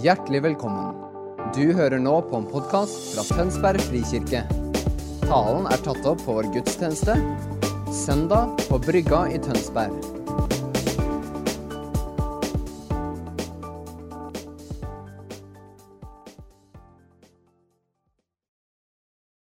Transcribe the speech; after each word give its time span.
Hjertelig 0.00 0.38
velkommen. 0.40 0.94
Du 1.52 1.74
hører 1.76 2.00
nå 2.00 2.14
på 2.24 2.38
en 2.38 2.46
podkast 2.48 3.10
fra 3.12 3.26
Tønsberg 3.28 3.82
frikirke. 3.90 4.40
Talen 5.26 5.66
er 5.68 5.82
tatt 5.84 6.06
opp 6.08 6.22
på 6.24 6.36
vår 6.38 6.46
gudstjeneste 6.54 7.12
søndag 7.92 8.54
på 8.70 8.78
Brygga 8.80 9.26
i 9.28 9.36
Tønsberg. 9.44 9.92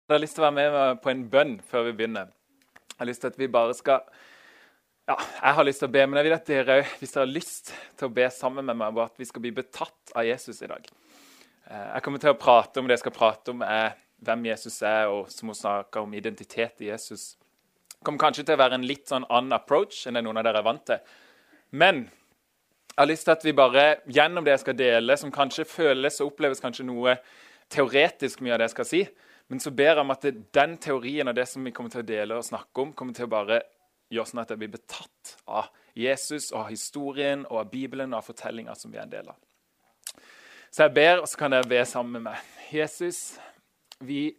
Jeg 0.04 0.12
har 0.12 0.24
lyst 0.26 0.36
til 0.36 0.44
å 0.44 0.50
være 0.50 0.60
med 0.60 1.02
på 1.08 1.14
en 1.14 1.24
bønn 1.32 1.56
før 1.64 1.88
vi 1.88 1.96
begynner. 2.02 2.36
Jeg 2.92 3.00
har 3.00 3.14
lyst 3.14 3.24
til 3.24 3.32
at 3.32 3.40
vi 3.40 3.48
bare 3.48 3.80
skal 3.80 4.04
ja, 5.08 5.18
Jeg 5.42 5.56
har 5.58 5.68
lyst 5.68 5.84
til 5.84 5.90
å 5.90 5.94
be, 5.94 6.06
men 6.08 6.20
jeg 6.20 6.28
vil 6.30 6.36
at 6.38 6.48
dere 6.48 6.78
hvis 7.00 7.14
dere 7.14 7.26
har 7.26 7.34
lyst 7.34 7.74
til 8.00 8.08
å 8.08 8.14
be 8.14 8.28
sammen 8.32 8.68
med 8.70 8.80
meg, 8.80 9.02
at 9.04 9.20
vi 9.20 9.28
skal 9.28 9.44
bli 9.44 9.52
betatt 9.56 10.14
av 10.16 10.28
Jesus 10.28 10.62
i 10.64 10.70
dag. 10.72 10.88
Eh, 11.68 11.88
jeg 11.96 12.06
kommer 12.06 12.24
til 12.24 12.32
å 12.34 12.40
prate 12.40 12.80
om 12.80 12.88
det 12.88 12.98
jeg 12.98 13.04
skal 13.06 13.16
prate 13.18 13.54
om, 13.54 13.64
er 13.68 13.98
hvem 14.24 14.48
Jesus 14.48 14.80
er, 14.88 15.12
og 15.12 15.32
som 15.32 15.52
hun 15.52 15.60
snakker 15.60 16.06
om 16.06 16.16
identitet 16.16 16.84
i 16.84 16.90
Jesus. 16.92 17.34
Det 17.92 18.06
kommer 18.08 18.24
kanskje 18.24 18.46
til 18.48 18.56
å 18.56 18.64
være 18.64 18.80
en 18.80 18.88
litt 18.88 19.12
sånn 19.12 19.28
annen 19.28 19.56
approach 19.56 20.06
enn 20.08 20.20
det 20.20 20.24
noen 20.24 20.40
av 20.40 20.48
dere 20.48 20.64
er 20.64 20.68
vant 20.68 20.86
til. 20.88 21.14
Men 21.76 22.06
jeg 22.94 23.02
har 23.02 23.10
lyst 23.10 23.28
til 23.28 23.34
at 23.34 23.44
vi 23.44 23.56
bare 23.58 23.86
gjennom 24.06 24.46
det 24.46 24.54
jeg 24.54 24.64
skal 24.64 24.80
dele, 24.80 25.18
som 25.20 25.34
kanskje 25.34 25.68
føles 25.68 26.20
og 26.22 26.32
oppleves 26.32 26.64
kanskje 26.64 26.86
noe 26.88 27.18
teoretisk 27.74 28.44
mye 28.44 28.54
av 28.56 28.62
det 28.62 28.68
jeg 28.70 28.76
skal 28.76 28.88
si, 28.88 29.06
men 29.52 29.60
så 29.60 29.72
ber 29.76 29.92
jeg 29.92 30.04
om 30.04 30.14
at 30.14 30.28
den 30.56 30.76
teorien 30.82 31.28
og 31.28 31.36
det 31.36 31.48
som 31.50 31.66
vi 31.66 31.74
kommer 31.76 31.92
til 31.92 32.04
å 32.04 32.08
dele 32.08 32.38
og 32.38 32.46
snakke 32.46 32.84
om, 32.86 32.94
kommer 32.96 33.18
til 33.18 33.28
å 33.28 33.32
bare 33.34 33.64
gjør 34.12 34.28
sånn 34.30 34.44
at 34.44 34.52
jeg 34.54 34.62
blir 34.62 34.74
betatt 34.74 35.34
av 35.48 35.72
Jesus 35.98 36.52
og 36.52 36.66
av 36.66 36.70
historien 36.74 37.46
og 37.50 37.64
av 37.64 37.72
Bibelen 37.72 38.14
og 38.14 38.22
av 38.22 38.30
fortellinga 38.32 38.76
som 38.78 38.92
vi 38.92 39.00
er 39.00 39.08
en 39.08 39.14
del 39.14 39.30
av. 39.32 39.38
Så 40.74 40.88
jeg 40.88 40.94
ber, 40.96 41.22
og 41.22 41.28
så 41.30 41.38
kan 41.38 41.54
dere 41.54 41.70
be 41.70 41.84
sammen 41.86 42.18
med 42.18 42.32
meg. 42.32 42.46
Jesus, 42.74 43.38
vi 44.02 44.34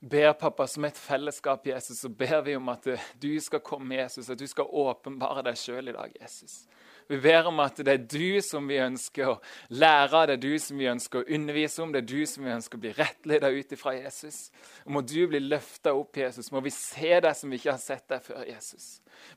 ber, 0.00 0.32
pappa, 0.40 0.64
som 0.66 0.86
et 0.88 0.96
fellesskap, 0.96 1.66
Jesus, 1.68 2.00
så 2.00 2.08
ber 2.08 2.40
vi 2.46 2.54
om 2.56 2.70
at 2.72 2.88
du 3.20 3.32
skal 3.44 3.60
komme, 3.60 3.98
Jesus, 3.98 4.30
at 4.32 4.40
du 4.40 4.46
skal 4.48 4.64
åpenbare 4.64 5.44
deg 5.44 5.58
sjøl 5.60 5.90
i 5.90 5.96
dag, 5.96 6.14
Jesus. 6.22 6.62
Vi 7.08 7.16
ber 7.24 7.46
om 7.48 7.60
at 7.64 7.78
det 7.80 7.92
er 7.94 8.02
du 8.04 8.40
som 8.44 8.66
vi 8.68 8.76
ønsker 8.84 9.30
å 9.30 9.36
lære 9.80 10.26
det 10.28 10.34
er 10.36 10.42
du 10.42 10.58
som 10.60 10.80
vi 10.80 10.90
ønsker 10.90 11.22
å 11.22 11.36
undervise 11.38 11.80
om, 11.82 11.92
det 11.92 12.02
er 12.02 12.08
du 12.10 12.26
som 12.28 12.44
vi 12.44 12.52
ønsker 12.52 12.76
å 12.76 12.82
bli 12.82 12.92
rettledet 12.98 13.52
ut 13.54 13.72
ifra 13.78 13.94
Jesus. 13.96 14.40
Og 14.84 14.92
Må 14.92 15.02
du 15.08 15.22
bli 15.30 15.40
løfta 15.40 15.94
opp, 15.96 16.20
Jesus. 16.20 16.50
Må 16.52 16.60
vi 16.64 16.72
se 16.74 17.14
deg 17.24 17.32
som 17.36 17.48
vi 17.48 17.56
ikke 17.60 17.72
har 17.72 17.80
sett 17.80 18.04
deg 18.12 18.20
før, 18.26 18.42
Jesus. 18.44 18.90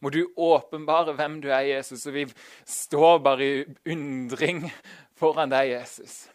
Må 0.04 0.12
du 0.12 0.26
åpenbare 0.36 1.16
hvem 1.16 1.40
du 1.44 1.48
er, 1.48 1.64
Jesus, 1.70 2.04
og 2.10 2.18
vi 2.18 2.26
står 2.68 3.24
bare 3.24 3.48
i 3.48 3.64
undring 3.96 4.66
foran 5.20 5.54
deg, 5.54 5.72
Jesus. 5.78 6.26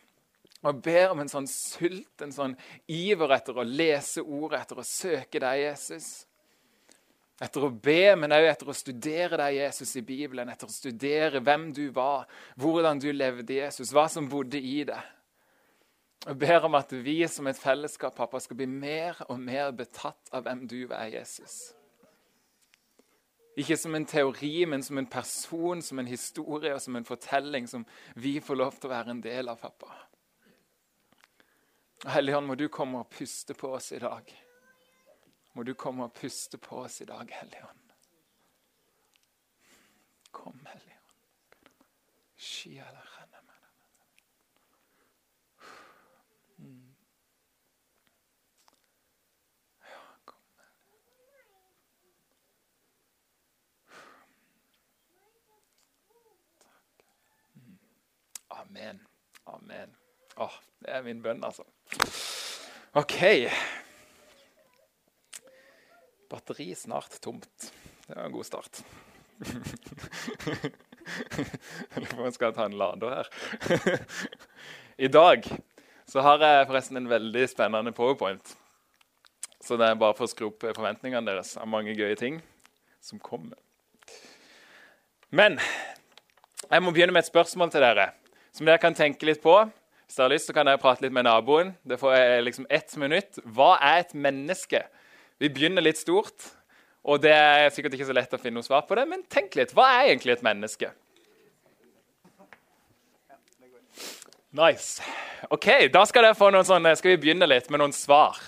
Og 0.65 0.81
ber 0.83 1.13
om 1.13 1.21
en 1.21 1.31
sånn 1.31 1.47
sult, 1.51 2.17
en 2.25 2.33
sånn 2.33 2.57
iver 2.89 3.37
etter 3.37 3.61
å 3.61 3.67
lese 3.67 4.25
ordet, 4.25 4.65
etter 4.65 4.81
å 4.81 4.89
søke 4.89 5.43
deg, 5.43 5.67
Jesus. 5.67 6.09
Etter 7.37 7.67
å 7.67 7.69
be, 7.69 8.15
men 8.17 8.33
òg 8.33 8.47
etter 8.49 8.69
å 8.73 8.75
studere 8.77 9.37
deg, 9.37 9.59
Jesus, 9.59 9.91
i 10.01 10.03
Bibelen. 10.05 10.49
Etter 10.49 10.71
å 10.71 10.73
studere 10.73 11.43
hvem 11.45 11.69
du 11.77 11.85
var, 11.93 12.25
hvordan 12.57 13.01
du 13.03 13.11
levde, 13.13 13.59
Jesus, 13.59 13.93
hva 13.93 14.07
som 14.09 14.29
bodde 14.31 14.57
i 14.57 14.79
deg. 14.89 15.13
Jeg 16.27 16.39
ber 16.41 16.65
om 16.67 16.75
at 16.79 16.95
vi 17.05 17.19
som 17.31 17.47
et 17.47 17.61
fellesskap 17.61 18.17
pappa, 18.17 18.41
skal 18.41 18.57
bli 18.59 18.67
mer 18.71 19.21
og 19.29 19.37
mer 19.39 19.69
betatt 19.77 20.33
av 20.33 20.47
hvem 20.47 20.65
du 20.67 20.79
er, 20.89 21.11
Jesus. 21.13 21.59
Ikke 23.57 23.77
som 23.79 23.95
en 23.97 24.09
teori, 24.09 24.65
men 24.69 24.83
som 24.85 24.97
en 24.99 25.09
person, 25.09 25.85
som 25.85 26.01
en 26.01 26.09
historie 26.09 26.73
og 26.73 26.81
som 26.83 26.97
en 26.97 27.07
fortelling 27.09 27.69
som 27.69 27.85
vi 28.17 28.39
får 28.41 28.61
lov 28.63 28.81
til 28.81 28.89
å 28.89 28.95
være 28.97 29.13
en 29.13 29.23
del 29.25 29.53
av, 29.53 29.61
pappa. 29.61 29.93
Helligånd, 32.17 32.49
må 32.49 32.57
du 32.57 32.67
komme 32.73 33.05
og 33.05 33.13
puste 33.13 33.57
på 33.57 33.77
oss 33.77 33.93
i 33.93 34.01
dag 34.01 34.33
må 35.57 35.63
du 35.63 35.73
komme 35.75 36.05
og 36.05 36.13
puste 36.13 36.59
på 36.61 36.83
oss 36.85 37.01
i 37.01 37.07
dag, 37.09 37.31
Hellige 37.33 37.65
Ånd. 37.65 37.93
Kom, 40.31 40.67
Hellige 40.69 40.99
Ånd. 41.01 41.23
Mm. 46.57 46.97
Ja, 49.81 50.05
kom, 50.25 50.41
mm. 57.55 57.79
Amen. 58.49 59.07
Amen. 59.45 59.97
Åh, 60.37 60.61
det 60.79 60.91
er 60.91 61.03
min 61.03 61.23
bønn, 61.23 61.45
altså. 61.45 61.65
OK. 62.93 63.21
Batteri 66.31 66.75
snart 66.75 67.21
tomt. 67.21 67.73
Det 68.07 68.15
var 68.15 68.25
en 68.25 68.33
god 68.35 68.47
start. 68.47 68.83
Lurer 71.97 72.11
på 72.11 72.19
om 72.19 72.27
jeg 72.27 72.37
skal 72.37 72.55
ta 72.57 72.67
en 72.67 72.79
lader 72.79 73.19
her. 73.19 73.27
I 75.07 75.09
dag 75.13 75.47
så 76.07 76.23
har 76.25 76.43
jeg 76.43 76.69
forresten 76.69 77.01
en 77.01 77.11
veldig 77.11 77.49
spennende 77.51 77.93
powerpoint. 77.95 78.57
Så 79.61 79.77
det 79.79 79.89
er 79.89 79.99
bare 79.99 80.15
for 80.15 80.27
å 80.27 80.31
skru 80.31 80.49
opp 80.51 80.63
forventningene 80.69 81.27
deres 81.27 81.57
av 81.59 81.67
mange 81.71 81.95
gøye 81.99 82.17
ting 82.19 82.39
som 83.03 83.19
kommer. 83.23 83.59
Men 85.35 85.59
jeg 86.71 86.83
må 86.83 86.93
begynne 86.95 87.15
med 87.15 87.25
et 87.25 87.31
spørsmål 87.31 87.71
til 87.75 87.83
dere 87.83 88.13
som 88.57 88.67
dere 88.67 88.81
kan 88.81 88.95
tenke 88.97 89.27
litt 89.29 89.43
på. 89.43 89.55
Hvis 90.07 90.17
dere 90.17 90.29
har 90.29 90.33
lyst, 90.33 90.49
så 90.49 90.55
kan 90.57 90.69
dere 90.69 90.81
prate 90.81 91.05
litt 91.05 91.15
med 91.15 91.27
naboen. 91.27 91.75
Det 91.85 91.99
får 92.01 92.15
jeg 92.15 92.45
liksom 92.47 92.69
ett 92.73 92.95
minutt. 93.03 93.41
Hva 93.45 93.75
er 93.83 94.05
et 94.05 94.15
menneske? 94.17 94.81
Vi 95.37 95.51
begynner 95.53 95.85
litt 95.85 95.99
stort, 96.01 96.47
og 97.05 97.21
det 97.23 97.35
er 97.35 97.69
sikkert 97.75 97.97
ikke 97.97 98.09
så 98.09 98.17
lett 98.17 98.33
å 98.35 98.41
finne 98.41 98.57
noe 98.59 98.67
svar 98.67 98.87
på 98.89 98.97
det, 98.97 99.05
men 99.11 99.25
tenk 99.31 99.57
litt. 99.59 99.75
Hva 99.77 99.91
er 99.99 100.11
egentlig 100.11 100.37
et 100.37 100.45
menneske? 100.47 100.91
Nice. 104.57 105.05
Ok, 105.53 105.69
Da 105.93 106.05
skal, 106.09 106.31
sånne, 106.35 106.95
skal 106.97 107.13
vi 107.13 107.23
begynne 107.27 107.49
litt 107.49 107.69
med 107.71 107.83
noen 107.83 107.93
svar. 107.93 108.39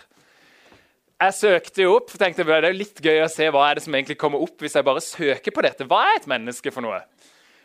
Jeg 1.18 1.34
søkte 1.34 1.82
jo 1.82 1.96
opp, 1.98 2.12
tenkte 2.14 2.46
det 2.46 2.56
er 2.56 2.76
litt 2.76 3.00
gøy 3.02 3.24
å 3.24 3.30
se 3.30 3.48
hva 3.50 3.66
er 3.68 3.76
det 3.76 3.84
som 3.84 3.94
egentlig 3.94 4.16
kommer 4.20 4.40
opp 4.40 4.62
hvis 4.62 4.76
jeg 4.78 4.86
bare 4.86 5.02
søker 5.02 5.52
på 5.54 5.64
dette. 5.66 5.86
Hva 5.90 6.04
er 6.06 6.20
et 6.20 6.28
menneske 6.30 6.72
for 6.72 6.86
noe? 6.86 7.02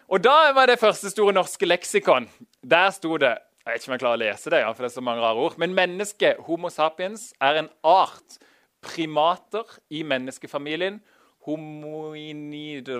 Og 0.09 0.21
Da 0.21 0.51
var 0.57 0.67
det 0.67 0.81
første 0.81 1.11
store 1.13 1.35
norske 1.37 1.65
leksikon. 1.69 2.27
Der 2.61 2.89
sto 2.91 3.17
det 3.21 3.37
Jeg 3.63 3.71
vet 3.71 3.83
ikke 3.83 3.87
om 3.87 3.93
jeg 3.93 4.01
klarer 4.01 4.17
å 4.17 4.19
lese 4.19 4.51
det, 4.51 4.59
ja, 4.59 4.71
for 4.73 4.83
det 4.83 4.89
er 4.89 4.97
så 4.97 5.01
mange 5.07 5.21
rare 5.23 5.39
ord. 5.39 5.53
Men 5.55 5.71
menneske, 5.71 6.33
Homo 6.43 6.67
sapiens, 6.67 7.29
er 7.39 7.61
en 7.61 7.69
art 7.87 8.35
primater 8.83 9.67
i 9.89 10.03
menneskefamilien. 10.03 11.01
homoinide 11.43 12.95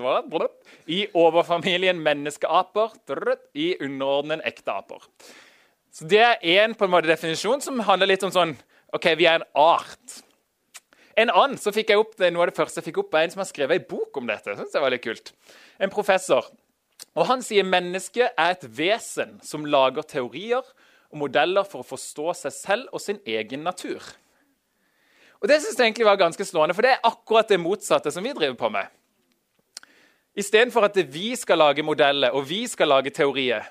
I 0.88 1.08
overfamilien 1.14 2.00
menneskeaper. 2.04 2.92
I 3.54 3.76
underordnen 3.80 4.42
ekte 4.44 4.72
aper. 4.72 5.08
Så 5.94 6.08
Det 6.08 6.20
er 6.20 6.68
måte 6.90 7.08
definisjon 7.08 7.62
som 7.62 7.80
handler 7.80 8.08
litt 8.08 8.24
om 8.24 8.32
sånn 8.34 8.56
OK, 8.94 9.06
vi 9.18 9.26
er 9.26 9.42
en 9.42 9.50
art. 9.56 10.24
En 11.18 11.30
annen 11.30 11.58
så 11.58 11.72
fikk 11.74 11.90
jeg 11.90 12.02
opp, 12.02 12.16
det, 12.18 12.32
noe 12.34 12.46
av 12.46 12.52
det 12.52 12.58
første 12.58 12.82
jeg 12.82 12.90
fikk 12.90 13.04
opp, 13.04 13.14
er 13.14 13.28
en 13.28 13.34
som 13.34 13.42
har 13.42 13.50
skrevet 13.50 13.82
en 13.82 13.88
bok 13.90 14.18
om 14.18 14.28
dette. 14.30 14.56
Synes 14.58 14.74
jeg 14.74 14.82
var 14.82 14.94
litt 14.94 15.04
kult. 15.06 15.34
En 15.80 15.94
professor. 15.94 16.50
Og 17.14 17.28
Han 17.30 17.42
sier 17.46 17.66
mennesket 17.66 18.34
er 18.38 18.56
et 18.56 18.66
vesen 18.66 19.40
som 19.46 19.66
lager 19.66 20.06
teorier 20.06 20.62
og 21.14 21.20
modeller 21.22 21.66
for 21.70 21.84
å 21.84 21.88
forstå 21.88 22.34
seg 22.42 22.56
selv 22.56 22.94
og 22.94 23.02
sin 23.02 23.22
egen 23.30 23.66
natur. 23.66 24.02
Og 25.44 25.50
Det 25.50 25.60
synes 25.60 25.76
jeg 25.76 25.86
egentlig 25.86 26.06
var 26.08 26.16
ganske 26.16 26.46
slående, 26.46 26.74
for 26.76 26.86
det 26.86 26.94
er 26.94 27.04
akkurat 27.04 27.50
det 27.52 27.60
motsatte 27.60 28.12
som 28.16 28.24
vi 28.24 28.32
driver 28.32 28.56
på 28.56 28.70
med. 28.72 28.88
Istedenfor 30.40 30.88
at 30.88 30.96
vi 31.14 31.36
skal 31.36 31.60
lage 31.60 31.84
modeller 31.84 32.32
og 32.32 32.48
vi 32.50 32.64
skal 32.68 32.88
lage 32.88 33.12
teorier, 33.12 33.68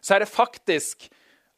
så 0.00 0.14
er 0.14 0.18
det 0.18 0.28
faktisk 0.28 1.08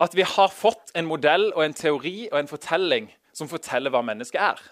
at 0.01 0.15
vi 0.17 0.23
har 0.23 0.49
fått 0.49 0.95
en 0.95 1.09
modell 1.11 1.51
og 1.53 1.65
en 1.65 1.75
teori 1.75 2.29
og 2.33 2.39
en 2.39 2.49
fortelling 2.49 3.11
som 3.37 3.51
forteller 3.51 3.91
hva 3.91 4.05
mennesket 4.07 4.41
er. 4.41 4.63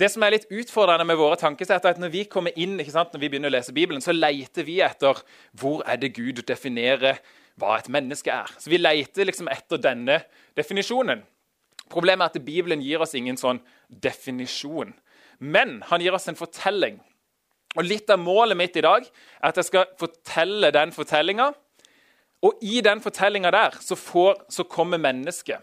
Det 0.00 0.08
som 0.10 0.24
er 0.26 0.34
litt 0.34 0.48
utfordrende 0.50 1.04
med 1.06 1.20
våre 1.20 1.36
tankesett, 1.38 1.84
er 1.84 1.94
at 1.94 2.00
når 2.02 2.10
vi 2.10 2.24
kommer 2.24 2.56
inn, 2.58 2.80
når 2.80 3.20
vi 3.20 3.28
begynner 3.28 3.52
å 3.52 3.54
lese 3.54 3.76
Bibelen, 3.76 4.02
så 4.02 4.16
leter 4.16 4.66
vi 4.66 4.80
etter 4.82 5.20
hvor 5.52 5.84
er 5.86 6.00
det 6.00 6.16
Gud 6.16 6.42
definerer 6.48 7.20
hva 7.60 7.76
et 7.78 7.92
menneske 7.92 8.32
er. 8.32 8.50
Så 8.58 8.70
Vi 8.70 8.80
leter 8.80 9.28
liksom 9.28 9.46
etter 9.52 9.78
denne 9.78 10.24
definisjonen. 10.56 11.22
Problemet 11.92 12.24
er 12.24 12.40
at 12.40 12.46
Bibelen 12.46 12.82
gir 12.82 13.02
oss 13.04 13.14
ingen 13.14 13.36
sånn 13.38 13.60
definisjon. 13.88 14.94
Men 15.38 15.80
han 15.90 16.02
gir 16.02 16.14
oss 16.16 16.28
en 16.30 16.38
fortelling. 16.38 17.00
Og 17.74 17.86
Litt 17.86 18.10
av 18.10 18.20
målet 18.22 18.56
mitt 18.58 18.76
i 18.78 18.84
dag 18.84 19.04
er 19.04 19.50
at 19.50 19.58
jeg 19.58 19.68
skal 19.68 19.88
fortelle 19.98 20.70
den 20.74 20.94
fortellinga. 20.94 21.50
Og 22.44 22.60
i 22.62 22.80
den 22.84 23.00
fortellinga 23.02 23.50
der 23.54 23.78
så, 23.80 23.96
får, 23.96 24.44
så, 24.52 24.66
kommer 24.68 25.00
mennesket. 25.00 25.62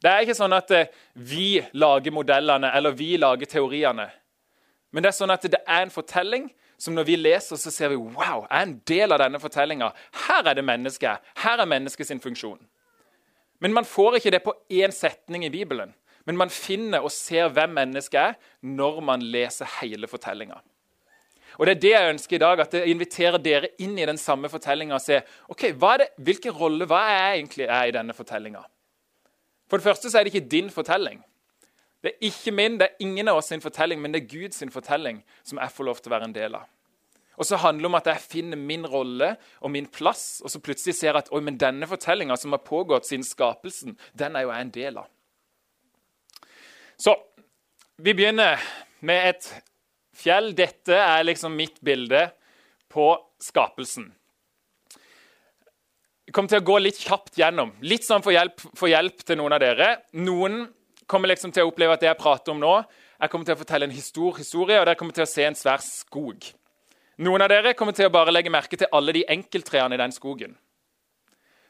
Det 0.00 0.08
er 0.08 0.24
ikke 0.24 0.38
sånn 0.38 0.54
at 0.56 0.70
eh, 0.72 0.88
vi 1.12 1.60
lager 1.76 2.14
modellene 2.14 2.70
eller 2.76 2.94
vi 2.96 3.16
lager 3.20 3.50
teoriene. 3.50 4.06
Men 4.90 5.04
det 5.04 5.10
er 5.10 5.18
sånn 5.18 5.34
at 5.34 5.44
det 5.44 5.60
er 5.66 5.84
en 5.84 5.92
fortelling 5.92 6.48
som 6.80 6.94
når 6.96 7.10
vi 7.10 7.16
leser, 7.18 7.58
så 7.60 7.70
ser 7.70 7.90
vi 7.92 7.98
wow, 7.98 8.46
jeg 8.46 8.56
er 8.56 8.62
en 8.64 8.78
del 8.88 9.12
av 9.12 9.20
denne 9.20 9.40
fortellinga. 9.42 9.90
Her 10.24 10.48
er 10.48 10.56
det 10.56 10.64
mennesket. 10.64 11.32
Her 11.42 11.60
er 11.60 11.68
mennesket 11.68 12.08
sin 12.08 12.22
funksjon. 12.22 12.60
Men 13.60 13.76
man 13.76 13.84
får 13.88 14.18
ikke 14.18 14.32
det 14.34 14.42
på 14.44 14.54
én 14.72 14.92
setning 14.94 15.44
i 15.44 15.52
Bibelen. 15.52 15.92
Men 16.28 16.36
man 16.36 16.52
finner 16.52 17.04
og 17.04 17.12
ser 17.12 17.48
hvem 17.52 17.72
mennesket 17.76 18.20
er, 18.20 18.34
når 18.60 19.00
man 19.04 19.22
leser 19.24 19.68
hele 19.80 20.08
fortellinga. 20.08 20.60
Og 21.58 21.66
det 21.66 21.72
er 21.74 21.80
det 21.80 21.92
jeg 21.92 22.10
ønsker 22.14 22.36
i 22.36 22.40
dag, 22.40 22.60
at 22.62 22.74
jeg 22.76 22.92
inviterer 22.92 23.40
dere 23.42 23.72
inn 23.82 23.96
i 23.98 24.06
den 24.08 24.20
samme 24.20 24.48
fortellinga 24.48 24.96
og 24.96 25.02
ser 25.04 25.26
ok, 25.50 25.66
det, 26.00 26.06
hvilken 26.16 26.54
rolle 26.56 26.86
hva 26.88 27.00
er 27.08 27.18
jeg 27.18 27.40
egentlig 27.40 27.66
er 27.66 27.88
i 27.88 27.96
denne 27.96 28.16
fortellinga. 28.16 28.62
For 29.68 29.78
det 29.78 29.86
første 29.86 30.10
så 30.10 30.18
er 30.18 30.24
det 30.24 30.34
ikke 30.34 30.52
din 30.52 30.70
fortelling. 30.70 31.20
Det 32.00 32.14
er 32.14 32.30
ikke 32.30 32.52
min, 32.54 32.78
det 32.80 32.86
er 32.88 33.04
ingen 33.04 33.28
av 33.28 33.40
oss 33.40 33.50
sin 33.52 33.60
fortelling, 33.60 34.00
men 34.00 34.14
det 34.14 34.22
er 34.22 34.30
Guds 34.30 34.62
fortelling 34.72 35.20
som 35.44 35.60
jeg 35.60 35.74
får 35.74 35.88
lov 35.88 36.00
til 36.00 36.10
å 36.10 36.14
være 36.16 36.30
en 36.30 36.36
del 36.36 36.56
av. 36.56 36.68
Og 37.40 37.48
så 37.48 37.56
handler 37.56 37.86
det 37.86 37.88
om 37.88 37.96
at 37.96 38.08
jeg 38.10 38.26
finner 38.34 38.60
min 38.60 38.84
rolle 38.84 39.30
og 39.64 39.72
min 39.72 39.86
plass, 39.88 40.42
og 40.44 40.52
så 40.52 40.60
plutselig 40.60 40.98
ser 40.98 41.14
jeg 41.14 41.22
at 41.22 41.32
Oi, 41.32 41.40
men 41.40 41.56
denne 41.60 41.88
fortellinga 41.88 42.36
som 42.36 42.52
har 42.52 42.60
pågått 42.66 43.08
siden 43.08 43.24
skapelsen, 43.24 43.96
den 44.12 44.36
er 44.36 44.44
jo 44.44 44.52
jeg 44.52 44.66
en 44.66 44.74
del 44.74 45.00
av. 45.00 45.08
Så 47.00 47.16
vi 47.96 48.12
begynner 48.12 48.60
med 49.08 49.30
et 49.30 49.48
fjell. 50.20 50.52
Dette 50.56 51.00
er 51.00 51.24
liksom 51.24 51.56
mitt 51.56 51.80
bilde 51.80 52.26
på 52.92 53.08
skapelsen. 53.40 54.10
Jeg 56.28 56.36
kommer 56.36 56.52
til 56.52 56.60
å 56.60 56.68
gå 56.68 56.76
litt 56.78 57.00
kjapt 57.00 57.40
gjennom. 57.40 57.72
Litt 57.80 58.04
sånn 58.06 58.22
for 58.22 58.36
hjelp, 58.36 58.60
for 58.76 58.92
hjelp 58.92 59.24
til 59.24 59.40
noen 59.40 59.56
av 59.56 59.64
dere. 59.64 59.94
Noen 60.20 60.66
kommer 61.10 61.32
liksom 61.32 61.56
til 61.56 61.64
å 61.64 61.72
oppleve 61.72 61.96
at 61.96 62.04
det 62.04 62.12
jeg 62.12 62.20
prater 62.20 62.52
om 62.52 62.60
nå, 62.62 62.76
jeg 63.20 63.32
kommer 63.32 63.48
til 63.48 63.56
å 63.56 63.60
fortelle 63.60 63.88
en 63.88 63.96
historie, 63.96 64.78
og 64.78 64.86
dere 64.86 64.94
kommer 65.00 65.16
til 65.16 65.24
å 65.24 65.28
se 65.28 65.48
en 65.48 65.58
svær 65.58 65.82
skog. 65.82 66.52
Noen 67.20 67.42
av 67.44 67.50
dere 67.52 67.74
kommer 67.76 67.92
til 67.92 68.08
å 68.08 68.12
bare 68.14 68.32
legge 68.32 68.48
merke 68.48 68.78
til 68.80 68.88
alle 68.96 69.12
de 69.12 69.26
enkelttrærne 69.28 69.92
i 69.92 70.00
den 70.00 70.12
skogen. 70.14 70.54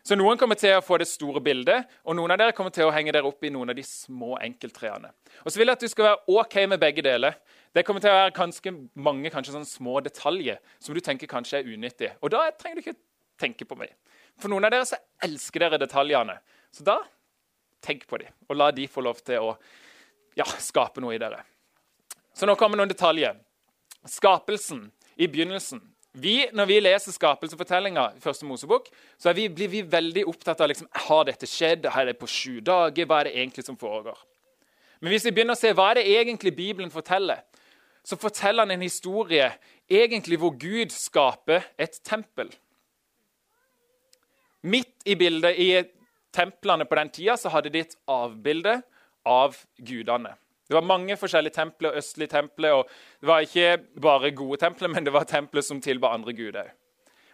Så 0.06 0.14
Noen 0.14 0.38
kommer 0.38 0.54
til 0.54 0.76
å 0.76 0.82
få 0.84 1.00
det 1.02 1.08
store 1.10 1.42
bildet, 1.42 1.88
og 2.06 2.14
noen 2.14 2.30
av 2.30 2.38
dere 2.38 2.54
kommer 2.54 2.70
til 2.70 2.86
å 2.86 2.92
henge 2.94 3.10
dere 3.12 3.26
opp 3.26 3.42
i 3.42 3.50
noen 3.50 3.72
av 3.72 3.76
de 3.76 3.82
små 3.84 4.36
enkelttrærne. 4.40 5.10
Og 5.42 5.50
så 5.50 5.58
vil 5.58 5.66
jeg 5.66 5.76
at 5.76 5.82
du 5.82 5.90
skal 5.90 6.06
være 6.06 6.36
OK 6.38 6.54
med 6.70 6.80
begge 6.80 7.02
deler. 7.02 7.34
Det 7.74 7.82
kommer 7.86 8.04
til 8.04 8.12
å 8.12 8.20
være 8.20 8.36
ganske 8.36 8.72
mange 8.94 9.32
kanskje 9.34 9.56
sånne 9.56 9.68
små 9.68 9.96
detaljer 10.06 10.60
som 10.78 10.94
du 10.94 11.02
tenker 11.02 11.30
kanskje 11.30 11.58
er 11.58 11.72
unyttige. 11.74 12.12
Og 12.22 12.30
da 12.30 12.44
trenger 12.54 12.78
du 12.78 12.84
ikke 12.84 12.96
tenke 13.42 13.66
på 13.66 13.80
meg. 13.82 13.90
For 14.38 14.54
noen 14.54 14.70
av 14.70 14.74
dere 14.76 14.86
så 14.86 15.00
elsker 15.26 15.66
dere 15.66 15.82
detaljene. 15.82 16.38
Så 16.70 16.86
da 16.86 17.00
tenk 17.82 18.06
på 18.06 18.22
dem, 18.22 18.30
og 18.46 18.54
la 18.54 18.70
de 18.76 18.86
få 18.86 19.02
lov 19.02 19.18
til 19.26 19.50
å 19.50 19.52
ja, 20.38 20.46
skape 20.62 21.02
noe 21.02 21.18
i 21.18 21.20
dere. 21.20 21.42
Så 22.38 22.46
nå 22.46 22.54
kommer 22.54 22.78
noen 22.78 22.94
detaljer. 22.94 23.34
Skapelsen 24.06 24.86
i 25.20 25.28
begynnelsen. 25.28 25.82
Vi, 26.12 26.48
når 26.56 26.66
vi 26.66 26.80
leser 26.80 27.14
skapelsesfortellinga 27.14 28.06
i 28.16 28.22
Første 28.22 28.46
Mosebok, 28.48 28.88
så 29.20 29.34
vi, 29.36 29.46
blir 29.52 29.70
vi 29.70 29.84
veldig 29.86 30.24
opptatt 30.32 30.62
av 30.64 30.72
liksom, 30.72 30.88
har 31.06 31.26
dette 31.28 31.46
skjedd, 31.46 31.86
har 31.86 32.08
det 32.08 32.16
på 32.18 32.26
sju 32.26 32.58
dager, 32.66 33.06
hva 33.06 33.20
er 33.20 33.28
det 33.28 33.36
egentlig 33.36 33.66
som 33.68 33.78
foregår. 33.78 34.18
Men 35.00 35.14
hvis 35.14 35.28
vi 35.28 35.34
begynner 35.36 35.54
å 35.54 35.60
se 35.60 35.70
hva 35.76 35.92
er 35.92 36.00
det 36.00 36.08
egentlig 36.16 36.56
Bibelen 36.56 36.90
forteller, 36.90 37.44
så 38.02 38.18
forteller 38.18 38.64
han 38.64 38.74
en 38.74 38.82
historie 38.82 39.46
egentlig 39.90 40.40
hvor 40.40 40.56
Gud 40.58 40.90
skaper 40.94 41.68
et 41.78 42.00
tempel. 42.06 42.50
Midt 44.66 45.06
i 45.06 45.14
bildet 45.20 45.62
i 45.62 45.70
templene 46.34 46.88
på 46.88 46.98
den 46.98 47.12
tida 47.14 47.36
så 47.38 47.52
hadde 47.52 47.70
de 47.72 47.84
et 47.84 47.96
avbilde 48.10 48.80
av 49.28 49.56
gudene. 49.78 50.34
Det 50.70 50.76
var 50.76 50.86
mange 50.86 51.16
forskjellige 51.18 51.56
templer, 51.56 51.96
østlige 51.98 52.30
templer, 52.30 52.76
og 52.78 52.90
det 53.18 53.26
var 53.26 53.42
ikke 53.42 53.70
bare 53.98 54.28
gode 54.30 54.60
templer, 54.62 54.88
men 54.92 55.02
det 55.02 55.10
var 55.10 55.24
templer 55.26 55.64
som 55.66 55.80
tilba 55.82 56.12
andre 56.14 56.30
guder. 56.30 56.68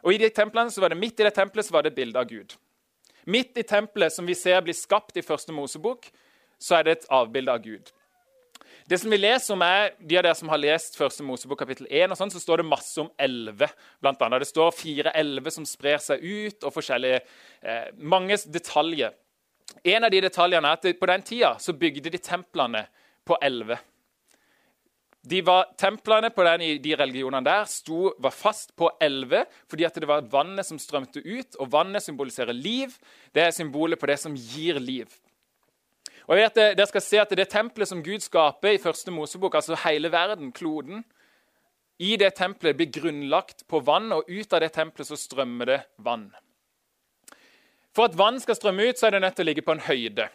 Og 0.00 0.14
i 0.14 0.20
de 0.22 0.30
templene 0.32 0.72
så 0.72 0.80
var 0.80 0.94
det 0.94 0.96
Midt 0.96 1.20
i 1.20 1.26
det 1.26 1.34
tempelet 1.36 1.66
så 1.66 1.74
var 1.76 1.84
det 1.84 1.92
et 1.92 1.98
bilde 1.98 2.16
av 2.16 2.30
Gud. 2.30 2.54
Midt 3.28 3.60
i 3.60 3.66
tempelet 3.68 4.14
som 4.14 4.24
vi 4.24 4.32
ser 4.38 4.64
blir 4.64 4.72
skapt 4.78 5.20
i 5.20 5.26
første 5.26 5.52
Mosebok, 5.52 6.08
så 6.56 6.78
er 6.78 6.88
det 6.88 6.96
et 6.96 7.06
avbilde 7.12 7.52
av 7.52 7.60
Gud. 7.60 7.92
Det 8.88 9.02
som 9.02 9.12
vi 9.12 9.20
leser 9.20 9.52
om 9.52 9.68
er, 9.68 9.92
De 10.00 10.16
av 10.16 10.24
dere 10.24 10.34
som 10.38 10.48
har 10.48 10.62
lest 10.62 10.96
første 10.96 11.24
Mosebok 11.26 11.60
kapittel 11.60 11.90
1, 11.90 12.14
og 12.14 12.16
sånn, 12.16 12.32
så 12.32 12.40
står 12.40 12.62
det 12.62 12.70
masse 12.72 12.96
om 13.04 13.12
elver. 13.20 13.68
Blant 14.00 14.22
annet. 14.24 14.46
Det 14.46 14.48
står 14.48 14.72
fire 14.80 15.12
elver 15.12 15.52
som 15.52 15.68
sprer 15.68 16.00
seg 16.00 16.24
ut, 16.24 16.62
og 16.64 16.72
forskjellige, 16.72 17.20
eh, 17.60 17.88
mange 17.98 18.40
detaljer. 18.48 19.12
En 19.84 20.04
av 20.04 20.10
de 20.10 20.24
detaljene 20.24 20.70
er 20.70 20.78
at 20.78 21.00
på 21.00 21.06
den 21.06 21.22
tida 21.22 21.58
så 21.60 21.76
bygde 21.76 22.08
de 22.08 22.18
templene 22.18 22.86
på 23.26 23.38
elver. 23.42 23.82
De 25.26 25.40
var, 25.42 25.72
templene 25.74 26.30
på 26.30 26.44
den, 26.46 26.62
de 26.82 26.92
religionene 26.94 27.42
der 27.42 27.64
sto, 27.66 28.12
var 28.22 28.34
fast 28.34 28.70
på 28.78 28.92
elver 29.02 29.48
fordi 29.66 29.88
det 29.98 30.06
var 30.06 30.28
vannet 30.30 30.68
som 30.68 30.78
strømte 30.78 31.18
ut. 31.24 31.58
Og 31.58 31.72
vannet 31.72 32.04
symboliserer 32.04 32.54
liv. 32.54 32.94
Det 33.34 33.42
er 33.42 33.56
symbolet 33.56 33.98
på 33.98 34.06
det 34.06 34.20
som 34.22 34.36
gir 34.38 34.78
liv. 34.78 35.10
Og 36.26 36.38
jeg 36.38 36.46
vet 36.46 36.78
Dere 36.78 36.86
skal 36.90 37.02
se 37.02 37.20
at 37.22 37.34
det 37.38 37.48
tempelet 37.50 37.90
som 37.90 38.02
Gud 38.06 38.22
skaper 38.22 38.74
i 38.74 38.82
første 38.82 39.14
Mosebok, 39.14 39.58
altså 39.58 39.78
hele 39.82 40.10
verden, 40.14 40.52
kloden 40.54 41.04
I 41.98 42.16
det 42.20 42.34
tempelet 42.38 42.78
blir 42.78 42.90
grunnlagt 42.92 43.66
på 43.66 43.80
vann, 43.82 44.12
og 44.12 44.26
ut 44.28 44.52
av 44.52 44.62
det 44.62 44.72
tempelet 44.74 45.10
så 45.10 45.18
strømmer 45.18 45.70
det 45.70 45.80
vann. 45.98 46.28
For 47.96 48.10
at 48.10 48.18
vann 48.18 48.38
skal 48.42 48.58
strømme 48.58 48.90
ut, 48.90 48.98
så 48.98 49.08
er 49.08 49.16
det 49.16 49.22
nødt 49.24 49.38
til 49.38 49.46
å 49.46 49.50
ligge 49.50 49.64
på 49.64 49.74
en 49.74 49.86
høyde. 49.86 50.26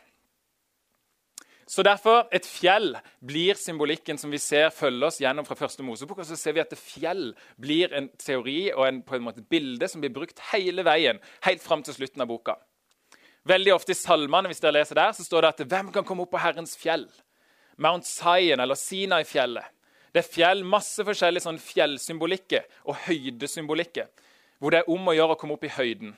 Så 1.72 1.84
derfor, 1.88 2.28
Et 2.36 2.46
fjell 2.46 2.98
blir 3.24 3.56
symbolikken 3.56 4.18
som 4.20 4.32
vi 4.32 4.40
ser 4.44 4.74
følge 4.76 5.08
oss 5.08 5.22
gjennom 5.22 5.46
fra 5.48 5.56
første 5.56 5.84
Mosebok. 5.84 6.20
Og 6.20 6.28
så 6.28 6.36
ser 6.36 6.58
vi 6.58 6.60
at 6.60 6.74
fjell 6.76 7.30
blir 7.56 7.94
en 7.96 8.10
teori 8.20 8.74
og 8.74 8.88
en, 8.90 9.00
på 9.02 9.16
en 9.16 9.24
måte 9.24 9.44
bilde 9.48 9.88
som 9.88 10.04
blir 10.04 10.12
brukt 10.12 10.42
hele 10.52 10.84
veien, 10.84 11.22
helt 11.48 11.64
fram 11.64 11.84
til 11.84 11.96
slutten 11.96 12.26
av 12.26 12.28
boka. 12.28 12.58
Veldig 13.48 13.72
ofte 13.74 13.96
i 13.96 13.98
salmene 13.98 14.52
hvis 14.52 14.60
dere 14.62 14.82
leser 14.82 15.00
der, 15.00 15.16
så 15.16 15.24
står 15.24 15.42
det 15.42 15.54
at 15.54 15.64
'Hvem 15.68 15.94
kan 15.94 16.04
komme 16.04 16.24
opp 16.24 16.32
på 16.36 16.44
Herrens 16.44 16.76
fjell?' 16.76 17.08
Mount 17.78 18.06
Zion 18.06 18.60
eller 18.60 18.76
Sinai-fjellet. 18.76 19.66
Det 20.14 20.20
er 20.20 20.34
fjell, 20.34 20.64
masse 20.64 21.04
forskjellig 21.08 21.42
sånn 21.42 21.58
fjellsymbolikke 21.58 22.66
og 22.86 22.96
høydesymbolikke, 23.08 24.08
hvor 24.60 24.72
det 24.72 24.80
er 24.80 24.92
om 24.92 25.08
å 25.08 25.16
gjøre 25.16 25.32
å 25.32 25.40
komme 25.40 25.56
opp 25.56 25.64
i 25.64 25.72
høyden. 25.72 26.18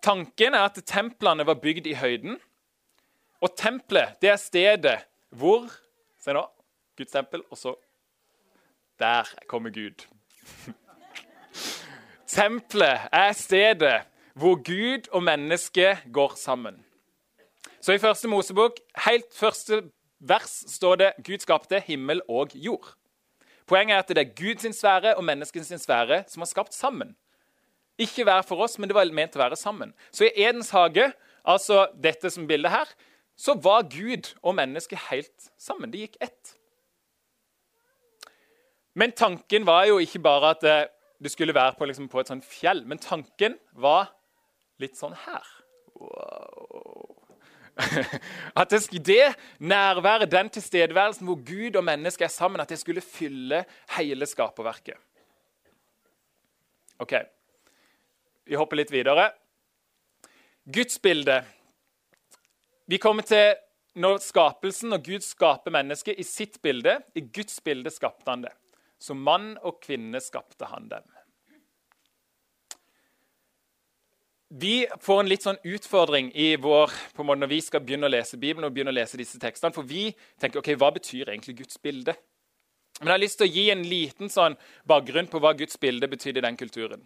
Tanken 0.00 0.54
er 0.54 0.70
at 0.70 0.78
templene 0.86 1.44
var 1.44 1.58
bygd 1.58 1.90
i 1.90 1.98
høyden, 1.98 2.38
og 3.40 3.54
tempelet, 3.56 4.16
det 4.22 4.30
er 4.30 4.40
stedet 4.40 4.98
hvor 5.30 5.68
Se 6.18 6.34
nå. 6.34 6.42
Guds 6.98 7.12
tempel, 7.14 7.42
og 7.50 7.58
så 7.58 7.74
Der 8.98 9.28
kommer 9.46 9.70
Gud. 9.70 10.06
Tempelet 12.26 13.08
er 13.12 13.32
stedet 13.32 14.02
hvor 14.34 14.56
Gud 14.56 15.08
og 15.12 15.22
mennesket 15.22 15.98
går 16.12 16.34
sammen. 16.36 16.84
Så 17.80 17.92
i 17.92 17.98
første 17.98 18.28
Mosebok, 18.28 18.80
helt 19.06 19.34
første 19.34 19.82
vers, 20.18 20.64
står 20.74 20.94
det 20.94 21.12
Gud 21.26 21.38
skapte 21.38 21.80
himmel 21.80 22.20
og 22.28 22.50
jord. 22.54 22.94
Poenget 23.66 23.94
er 23.94 23.98
at 23.98 24.08
det 24.08 24.18
er 24.18 24.34
Guds 24.34 24.76
sfære 24.76 25.16
og 25.16 25.24
menneskens 25.24 25.72
sfære 25.82 26.24
som 26.28 26.40
har 26.40 26.46
skapt 26.50 26.74
sammen. 26.74 27.16
Ikke 27.98 28.24
hver 28.24 28.42
for 28.42 28.62
oss, 28.62 28.78
men 28.78 28.88
det 28.88 28.94
var 28.94 29.10
ment 29.14 29.36
å 29.36 29.42
være 29.42 29.56
sammen. 29.56 29.94
Så 30.10 30.26
i 30.26 30.32
Edens 30.34 30.70
hage, 30.70 31.12
altså 31.44 31.86
dette 32.02 32.30
som 32.30 32.46
bildet 32.46 32.70
her, 32.70 32.92
så 33.38 33.54
var 33.54 33.86
Gud 33.92 34.32
og 34.42 34.56
mennesket 34.58 34.98
helt 35.12 35.50
sammen. 35.60 35.92
De 35.92 36.02
gikk 36.02 36.16
ett. 36.20 36.54
Men 38.98 39.14
tanken 39.14 39.66
var 39.66 39.86
jo 39.86 40.00
ikke 40.02 40.18
bare 40.24 40.50
at 40.56 40.64
eh, 40.66 40.86
det 41.22 41.30
skulle 41.30 41.54
være 41.54 41.76
på, 41.78 41.86
liksom, 41.86 42.08
på 42.10 42.20
et 42.20 42.30
sånt 42.30 42.46
fjell. 42.46 42.82
Men 42.86 42.98
tanken 42.98 43.54
var 43.78 44.10
litt 44.82 44.98
sånn 44.98 45.14
her. 45.26 45.46
Wow. 45.98 47.14
At 48.58 48.72
det, 48.74 48.80
det 49.06 49.34
nærværet, 49.62 50.30
den 50.32 50.50
tilstedeværelsen 50.50 51.28
hvor 51.28 51.38
Gud 51.46 51.78
og 51.78 51.84
mennesket 51.86 52.26
er 52.26 52.32
sammen, 52.34 52.60
at 52.60 52.70
det 52.70 52.80
skulle 52.80 53.02
fylle 53.04 53.62
hele 53.94 54.26
skaperverket. 54.26 54.98
Ok, 56.98 57.14
vi 58.50 58.58
hopper 58.58 58.80
litt 58.80 58.90
videre. 58.90 59.28
Gudsbildet 60.66 61.46
vi 62.88 62.98
kommer 62.98 63.26
til 63.28 63.52
når 63.98 64.22
skapelsen 64.24 64.94
og 64.96 65.04
Gud 65.04 65.24
skaper 65.26 65.74
mennesket 65.74 66.18
i 66.18 66.24
sitt 66.26 66.60
bilde. 66.64 66.98
I 67.18 67.26
Guds 67.34 67.60
bilde 67.64 67.92
skapte 67.92 68.30
han 68.30 68.46
det. 68.46 68.54
Som 68.98 69.20
mann 69.22 69.52
og 69.60 69.82
kvinne 69.84 70.20
skapte 70.22 70.68
han 70.70 70.88
dem. 70.90 71.04
Vi 74.48 74.86
får 75.04 75.20
en 75.20 75.28
litt 75.28 75.44
sånn 75.44 75.60
utfordring 75.60 76.30
i 76.32 76.54
vår, 76.56 76.94
på 77.12 77.24
måte 77.26 77.42
når 77.42 77.50
vi 77.50 77.58
skal 77.60 77.82
begynne 77.84 78.08
å 78.08 78.14
lese 78.14 78.38
Bibelen. 78.40 78.64
og 78.64 78.72
begynne 78.72 78.94
å 78.94 78.96
lese 78.96 79.20
disse 79.20 79.38
tekstene, 79.38 79.74
For 79.74 79.82
vi 79.84 80.14
tenker 80.40 80.60
ok, 80.60 80.72
hva 80.72 80.90
betyr 80.94 81.28
egentlig 81.28 81.58
Guds 81.58 81.76
bilde? 81.76 82.14
Men 83.00 83.08
jeg 83.08 83.14
har 83.14 83.20
lyst 83.20 83.38
til 83.38 83.46
å 83.46 83.52
gi 83.52 83.70
en 83.70 83.82
liten 83.84 84.32
sånn 84.32 84.56
bakgrunn 84.88 85.28
på 85.28 85.38
hva 85.38 85.52
Guds 85.52 85.76
bilde 85.76 86.08
betydde 86.08 86.40
i 86.40 86.46
den 86.48 86.56
kulturen. 86.56 87.04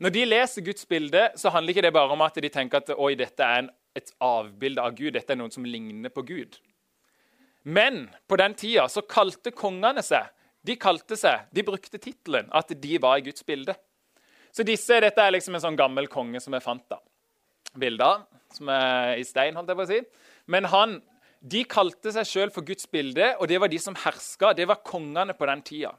Når 0.00 0.10
de 0.10 0.24
leser 0.24 0.64
Guds 0.64 0.88
bilde, 0.88 1.30
så 1.36 1.52
handler 1.52 1.74
ikke 1.74 1.84
det 1.84 1.92
bare 1.92 2.10
om 2.16 2.24
at 2.24 2.34
de 2.34 2.48
tenker 2.48 2.80
at 2.80 2.90
oi, 2.96 3.14
dette 3.14 3.44
er 3.44 3.58
en 3.62 3.70
et 3.98 4.12
avbilde 4.22 4.82
av 4.82 4.94
Gud. 4.96 5.12
Dette 5.14 5.34
er 5.34 5.40
noen 5.40 5.52
som 5.54 5.66
ligner 5.66 6.12
på 6.12 6.24
Gud. 6.26 6.58
Men 7.62 8.06
på 8.26 8.38
den 8.40 8.56
tida 8.58 8.88
så 8.90 9.04
kalte 9.06 9.52
kongene 9.54 10.02
seg 10.02 10.26
De 10.66 10.74
kalte 10.78 11.14
seg, 11.18 11.48
de 11.50 11.62
brukte 11.66 11.98
tittelen 11.98 12.48
at 12.54 12.70
de 12.78 12.98
var 13.02 13.18
i 13.18 13.24
Guds 13.26 13.42
bilde. 13.42 13.74
Så 14.54 14.62
disse, 14.62 14.94
dette 15.02 15.18
er 15.18 15.32
liksom 15.34 15.56
en 15.58 15.64
sånn 15.64 15.78
gammel 15.78 16.06
konge 16.12 16.38
som 16.44 16.54
er 16.54 16.62
fant 16.62 16.84
da. 16.86 17.00
bilder 17.74 18.22
som 18.54 18.68
er 18.70 19.16
i 19.18 19.24
stein. 19.26 19.56
holdt 19.56 19.72
jeg 19.72 19.78
på 19.80 19.82
å 19.82 19.90
si. 19.90 19.98
Men 20.46 20.68
han, 20.70 21.00
de 21.40 21.64
kalte 21.66 22.12
seg 22.14 22.28
sjøl 22.28 22.52
for 22.54 22.62
Guds 22.62 22.86
bilde, 22.86 23.32
og 23.40 23.48
det 23.50 23.58
var 23.58 23.72
de 23.72 23.80
som 23.82 23.96
herska. 23.98 24.52
Det 24.54 24.68
var 24.70 24.84
kongene 24.86 25.34
på 25.34 25.48
den 25.50 25.64
tida. 25.66 25.94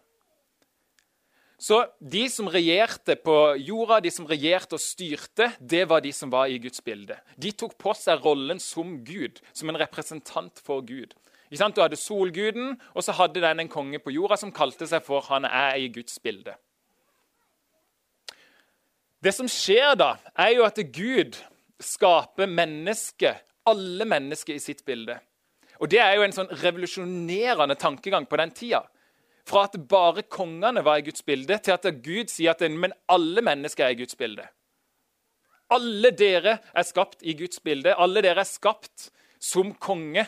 Så 1.63 1.77
de 1.99 2.25
som 2.27 2.49
regjerte 2.51 3.15
på 3.23 3.33
jorda, 3.63 4.01
de 4.03 4.11
som 4.11 4.27
regjerte 4.27 4.75
og 4.75 4.83
styrte, 4.83 5.53
det 5.59 5.85
var 5.87 6.03
de 6.03 6.11
som 6.11 6.31
var 6.33 6.51
i 6.51 6.57
Guds 6.59 6.83
bilde. 6.83 7.15
De 7.39 7.53
tok 7.55 7.77
på 7.79 7.93
seg 7.95 8.19
rollen 8.25 8.59
som 8.59 8.97
Gud, 9.07 9.39
som 9.55 9.71
en 9.71 9.79
representant 9.79 10.59
for 10.59 10.83
Gud. 10.83 11.13
Du 11.47 11.81
hadde 11.81 11.95
solguden, 11.95 12.75
og 12.91 13.05
så 13.05 13.15
hadde 13.15 13.39
den 13.39 13.61
en 13.61 13.71
konge 13.71 14.01
på 14.03 14.11
jorda 14.11 14.35
som 14.41 14.51
kalte 14.51 14.87
seg 14.89 15.03
for 15.05 15.21
'Han 15.21 15.45
er 15.45 15.75
i 15.77 15.87
Guds 15.87 16.19
bilde'. 16.19 16.55
Det 19.23 19.33
som 19.33 19.47
skjer 19.47 19.95
da, 19.95 20.17
er 20.35 20.49
jo 20.55 20.63
at 20.63 20.75
Gud 20.75 21.37
skaper 21.79 22.45
mennesket, 22.45 23.37
alle 23.65 24.05
mennesker, 24.05 24.55
i 24.55 24.59
sitt 24.59 24.85
bilde. 24.85 25.19
Og 25.79 25.89
Det 25.89 25.99
er 25.99 26.15
jo 26.15 26.23
en 26.23 26.31
sånn 26.31 26.47
revolusjonerende 26.47 27.75
tankegang 27.75 28.25
på 28.25 28.37
den 28.37 28.51
tida. 28.51 28.83
Fra 29.47 29.65
at 29.67 29.75
bare 29.89 30.23
kongene 30.31 30.83
var 30.85 31.01
i 31.01 31.05
Guds 31.07 31.25
bilde, 31.25 31.57
til 31.59 31.75
at 31.75 31.87
Gud 32.03 32.31
sier 32.31 32.53
at 32.53 32.63
men 32.71 32.93
alle 33.11 33.43
mennesker 33.43 33.85
er 33.85 33.95
i 33.95 33.99
Guds 33.99 34.15
bilde. 34.15 34.45
Alle 35.73 36.11
dere 36.15 36.59
er 36.73 36.85
skapt 36.87 37.23
i 37.25 37.35
Guds 37.37 37.59
bilde. 37.63 37.95
Alle 37.95 38.21
dere 38.23 38.43
er 38.43 38.49
skapt 38.49 39.09
som 39.43 39.73
konge 39.75 40.25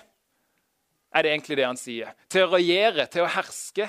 er 1.15 1.23
det 1.23 1.31
egentlig 1.31 1.57
det 1.59 1.67
han 1.67 1.79
sier. 1.79 2.11
Til 2.31 2.43
å 2.43 2.51
regjere, 2.57 3.05
til 3.11 3.23
å 3.23 3.31
herske. 3.31 3.87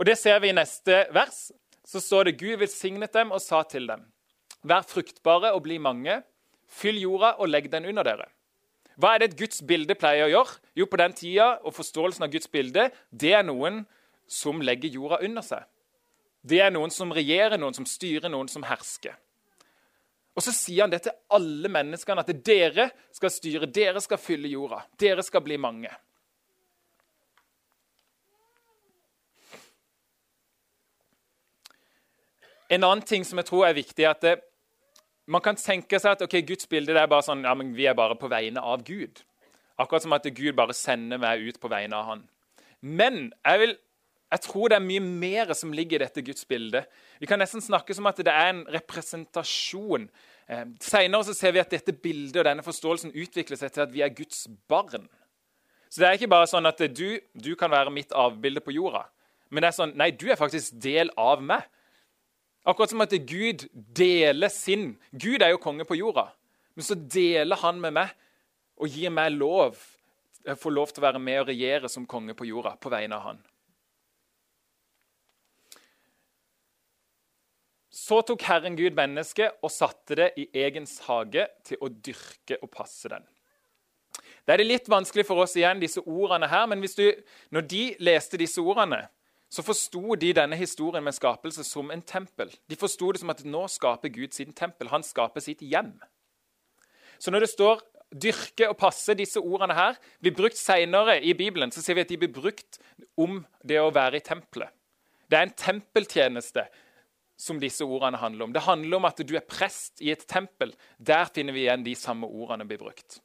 Og 0.00 0.06
Det 0.08 0.16
ser 0.16 0.40
vi 0.40 0.48
i 0.48 0.56
neste 0.56 1.02
vers. 1.12 1.50
Så 1.84 2.00
står 2.00 2.30
det 2.30 2.38
Gud 2.40 2.60
velsignet 2.62 3.12
dem 3.12 3.32
og 3.34 3.42
sa 3.44 3.62
til 3.68 3.88
dem.: 3.90 4.06
Vær 4.62 4.86
fruktbare 4.88 5.52
og 5.52 5.64
bli 5.66 5.76
mange. 5.78 6.22
Fyll 6.70 7.00
jorda 7.02 7.34
og 7.42 7.50
legg 7.50 7.68
den 7.70 7.88
under 7.90 8.06
dere. 8.06 8.28
Hva 8.98 9.14
er 9.14 9.22
det 9.22 9.30
et 9.30 9.38
Guds 9.38 9.62
bilde 9.66 9.94
pleier 9.98 10.26
å 10.26 10.32
gjøre? 10.32 10.58
Jo, 10.78 10.86
på 10.90 10.98
den 11.00 11.14
tida, 11.16 11.52
og 11.64 11.74
forståelsen 11.76 12.26
av 12.26 12.32
Guds 12.32 12.50
bilde, 12.50 12.88
det 13.10 13.34
er 13.36 13.46
noen 13.46 13.84
som 14.30 14.62
legger 14.62 14.92
jorda 14.92 15.20
under 15.26 15.44
seg. 15.44 15.66
Det 16.42 16.60
er 16.64 16.72
noen 16.72 16.92
som 16.92 17.12
regjerer, 17.12 17.58
noen 17.60 17.76
som 17.76 17.86
styrer, 17.88 18.30
noen 18.32 18.48
som 18.48 18.64
hersker. 18.64 19.16
Og 20.36 20.44
så 20.44 20.54
sier 20.54 20.84
han 20.84 20.92
det 20.92 21.02
til 21.04 21.16
alle 21.36 21.68
menneskene, 21.72 22.22
at 22.22 22.44
dere 22.46 22.90
skal 23.12 23.32
styre, 23.34 23.68
dere 23.68 24.00
skal 24.00 24.20
fylle 24.20 24.48
jorda. 24.48 24.84
Dere 25.00 25.24
skal 25.26 25.42
bli 25.44 25.58
mange. 25.60 25.90
En 32.70 32.86
annen 32.86 33.02
ting 33.02 33.26
som 33.26 33.40
jeg 33.40 33.48
tror 33.50 33.66
er 33.66 33.74
viktig, 33.74 34.04
er 34.06 34.14
at 34.14 34.22
det, 34.22 34.36
man 35.26 35.42
kan 35.44 35.58
tenke 35.58 36.00
seg 36.00 36.16
at 36.16 36.24
okay, 36.24 36.42
Guds 36.46 36.68
bilde 36.70 36.96
er 36.96 37.10
bare 37.10 37.26
sånn, 37.26 37.44
ja, 37.46 37.52
men 37.56 37.74
vi 37.76 37.86
er 37.90 37.98
bare 37.98 38.16
på 38.18 38.30
vegne 38.30 38.62
av 38.62 38.84
Gud. 38.86 39.22
Akkurat 39.80 40.04
som 40.04 40.16
at 40.16 40.26
Gud 40.36 40.54
bare 40.58 40.76
sender 40.76 41.20
meg 41.20 41.44
ut 41.44 41.60
på 41.60 41.70
vegne 41.72 41.96
av 41.96 42.08
han. 42.12 42.26
Men 42.80 43.30
jeg 43.44 43.62
vil 43.62 43.78
jeg 44.30 44.44
tror 44.44 44.70
det 44.70 44.76
er 44.78 44.84
mye 44.84 45.02
mer 45.02 45.50
som 45.58 45.72
ligger 45.74 45.98
i 45.98 46.04
dette 46.04 46.22
Guds 46.22 46.44
bilde. 46.46 46.84
Vi 47.18 47.26
kan 47.26 47.40
nesten 47.42 47.62
snakke 47.64 47.94
som 47.96 48.06
at 48.06 48.20
det 48.22 48.30
er 48.30 48.52
en 48.52 48.60
representasjon. 48.70 50.06
Eh, 50.46 50.68
Senere 50.86 51.34
ser 51.34 51.56
vi 51.56 51.62
at 51.62 51.72
dette 51.74 51.96
bildet 51.98 52.38
og 52.38 52.46
denne 52.46 52.62
forståelsen 52.62 53.10
utvikler 53.10 53.58
seg 53.58 53.74
til 53.74 53.82
at 53.82 53.90
vi 53.90 54.04
er 54.06 54.14
Guds 54.14 54.44
barn. 54.70 55.08
Så 55.90 55.98
det 55.98 56.06
er 56.06 56.18
ikke 56.18 56.30
bare 56.30 56.46
sånn 56.46 56.70
at 56.70 56.78
du, 56.94 57.18
du 57.34 57.56
kan 57.58 57.72
være 57.72 57.90
mitt 57.90 58.14
avbilde 58.14 58.62
på 58.62 58.76
jorda. 58.76 59.08
Men 59.50 59.64
det 59.64 59.72
er 59.72 59.78
sånn, 59.80 59.96
nei, 59.98 60.12
du 60.14 60.28
er 60.30 60.38
faktisk 60.38 60.78
del 60.78 61.10
av 61.18 61.42
meg. 61.42 61.66
Akkurat 62.68 62.92
som 62.92 63.00
at 63.00 63.14
Gud 63.24 63.64
deler 63.72 64.52
sin 64.52 64.92
Gud 65.12 65.42
er 65.42 65.54
jo 65.54 65.62
konge 65.62 65.86
på 65.88 65.96
jorda. 65.96 66.28
Men 66.76 66.86
så 66.86 66.94
deler 66.94 67.60
han 67.62 67.80
med 67.80 67.96
meg 67.96 68.12
og 68.80 68.88
gir 68.88 69.12
meg 69.12 69.32
lov. 69.36 69.78
Jeg 70.46 70.60
får 70.60 70.72
lov 70.72 70.92
til 70.92 71.02
å 71.02 71.08
være 71.08 71.22
med 71.22 71.42
og 71.42 71.48
regjere 71.50 71.88
som 71.92 72.08
konge 72.08 72.36
på 72.36 72.48
jorda 72.48 72.76
på 72.80 72.92
vegne 72.92 73.16
av 73.16 73.26
han. 73.30 73.40
Så 78.00 78.20
tok 78.26 78.42
Herren 78.46 78.78
Gud 78.78 78.96
mennesket 78.96 79.60
og 79.62 79.72
satte 79.72 80.16
det 80.18 80.30
i 80.40 80.46
egens 80.62 80.96
hage 81.04 81.44
til 81.66 81.80
å 81.84 81.90
dyrke 81.90 82.56
og 82.62 82.70
passe 82.72 83.10
den. 83.12 83.26
Det 84.46 84.54
er 84.54 84.62
det 84.62 84.66
litt 84.70 84.88
vanskelig 84.90 85.26
for 85.28 85.42
oss 85.44 85.56
igjen, 85.58 85.82
disse 85.82 86.00
ordene 86.00 86.48
her, 86.50 86.64
men 86.70 86.80
du, 86.82 87.06
når 87.54 87.66
de 87.70 87.82
leste 88.02 88.40
disse 88.40 88.62
ordene, 88.62 89.04
så 89.50 89.64
forsto 89.66 90.14
de 90.14 90.30
denne 90.36 90.56
historien 90.56 91.02
med 91.04 91.16
skapelse 91.16 91.64
som 91.66 91.90
en 91.90 92.02
tempel. 92.06 92.52
De 92.70 92.78
forsto 92.78 93.10
det 93.12 93.20
som 93.22 93.32
at 93.32 93.42
nå 93.44 93.64
skaper 93.68 94.12
Gud 94.14 94.34
sin 94.36 94.52
tempel. 94.54 94.88
Han 94.92 95.02
skaper 95.02 95.42
sitt 95.42 95.64
hjem. 95.66 95.96
Så 97.18 97.30
når 97.30 97.40
det 97.44 97.50
står 97.50 97.82
'dyrke 98.10 98.68
og 98.68 98.78
passe', 98.78 99.14
disse 99.14 99.40
ordene 99.40 99.74
her 99.74 99.98
blir 100.20 100.34
brukt 100.34 100.56
senere 100.56 101.22
i 101.22 101.32
Bibelen, 101.34 101.70
så 101.70 101.82
ser 101.82 101.94
vi 101.94 102.00
at 102.00 102.08
de 102.08 102.18
blir 102.18 102.32
brukt 102.32 102.78
om 103.16 103.44
det 103.62 103.78
å 103.80 103.90
være 103.90 104.16
i 104.16 104.24
tempelet. 104.24 104.70
Det 105.30 105.38
er 105.38 105.42
en 105.42 105.54
tempeltjeneste 105.54 106.66
som 107.38 107.60
disse 107.60 107.84
ordene 107.84 108.18
handler 108.18 108.44
om. 108.44 108.52
Det 108.52 108.62
handler 108.62 108.96
om 108.96 109.04
at 109.04 109.22
du 109.26 109.36
er 109.36 109.46
prest 109.46 110.00
i 110.00 110.10
et 110.10 110.26
tempel. 110.26 110.74
Der 110.98 111.24
finner 111.24 111.52
vi 111.52 111.64
igjen 111.64 111.84
de 111.84 111.94
samme 111.94 112.26
ordene 112.26 112.66
blir 112.68 112.78
brukt. 112.78 113.20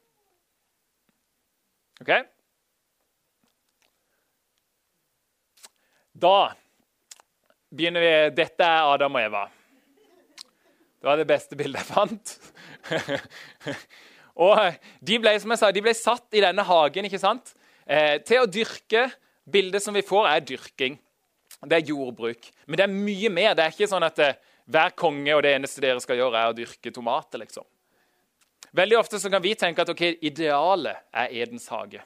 Ok? 2.00 2.12
Da 6.16 6.54
begynner 7.76 8.04
vi 8.04 8.12
Dette 8.38 8.64
er 8.64 8.90
Adam 8.94 9.18
og 9.18 9.26
Eva. 9.26 9.44
Det 10.96 11.10
var 11.10 11.20
det 11.20 11.28
beste 11.28 11.58
bildet 11.58 11.82
jeg 11.82 11.90
fant. 11.92 12.36
og 14.46 14.78
de 15.04 15.18
ble, 15.20 15.34
som 15.42 15.52
jeg 15.52 15.60
sa, 15.60 15.72
de 15.74 15.84
ble 15.84 15.94
satt 15.94 16.38
i 16.38 16.42
denne 16.44 16.64
hagen 16.66 17.08
ikke 17.08 17.20
sant? 17.20 17.52
Eh, 17.84 18.16
til 18.26 18.42
å 18.42 18.50
dyrke. 18.50 19.08
Bildet 19.46 19.84
som 19.84 19.94
vi 19.94 20.02
får, 20.02 20.24
er 20.26 20.42
dyrking 20.42 20.96
det 21.64 21.78
er 21.78 21.88
jordbruk. 21.90 22.50
Men 22.66 22.78
det 22.78 22.84
er 22.84 22.92
mye 22.92 23.30
mer. 23.32 23.54
Det 23.56 23.64
er 23.64 23.74
ikke 23.74 23.88
sånn 23.90 24.06
at 24.06 24.20
eh, 24.22 24.36
hver 24.70 24.92
konge 24.98 25.34
og 25.34 25.42
det 25.46 25.54
eneste 25.56 25.82
dere 25.82 26.02
skal 26.02 26.18
gjøre, 26.20 26.42
er 26.42 26.52
å 26.52 26.56
dyrke 26.56 26.92
tomater. 26.94 27.40
liksom. 27.42 27.64
Veldig 28.76 28.98
ofte 28.98 29.20
så 29.22 29.30
kan 29.32 29.42
vi 29.42 29.54
tenke 29.58 29.82
at 29.82 29.92
okay, 29.92 30.18
idealet 30.26 31.06
er 31.14 31.32
Edens 31.42 31.68
hage. 31.72 32.02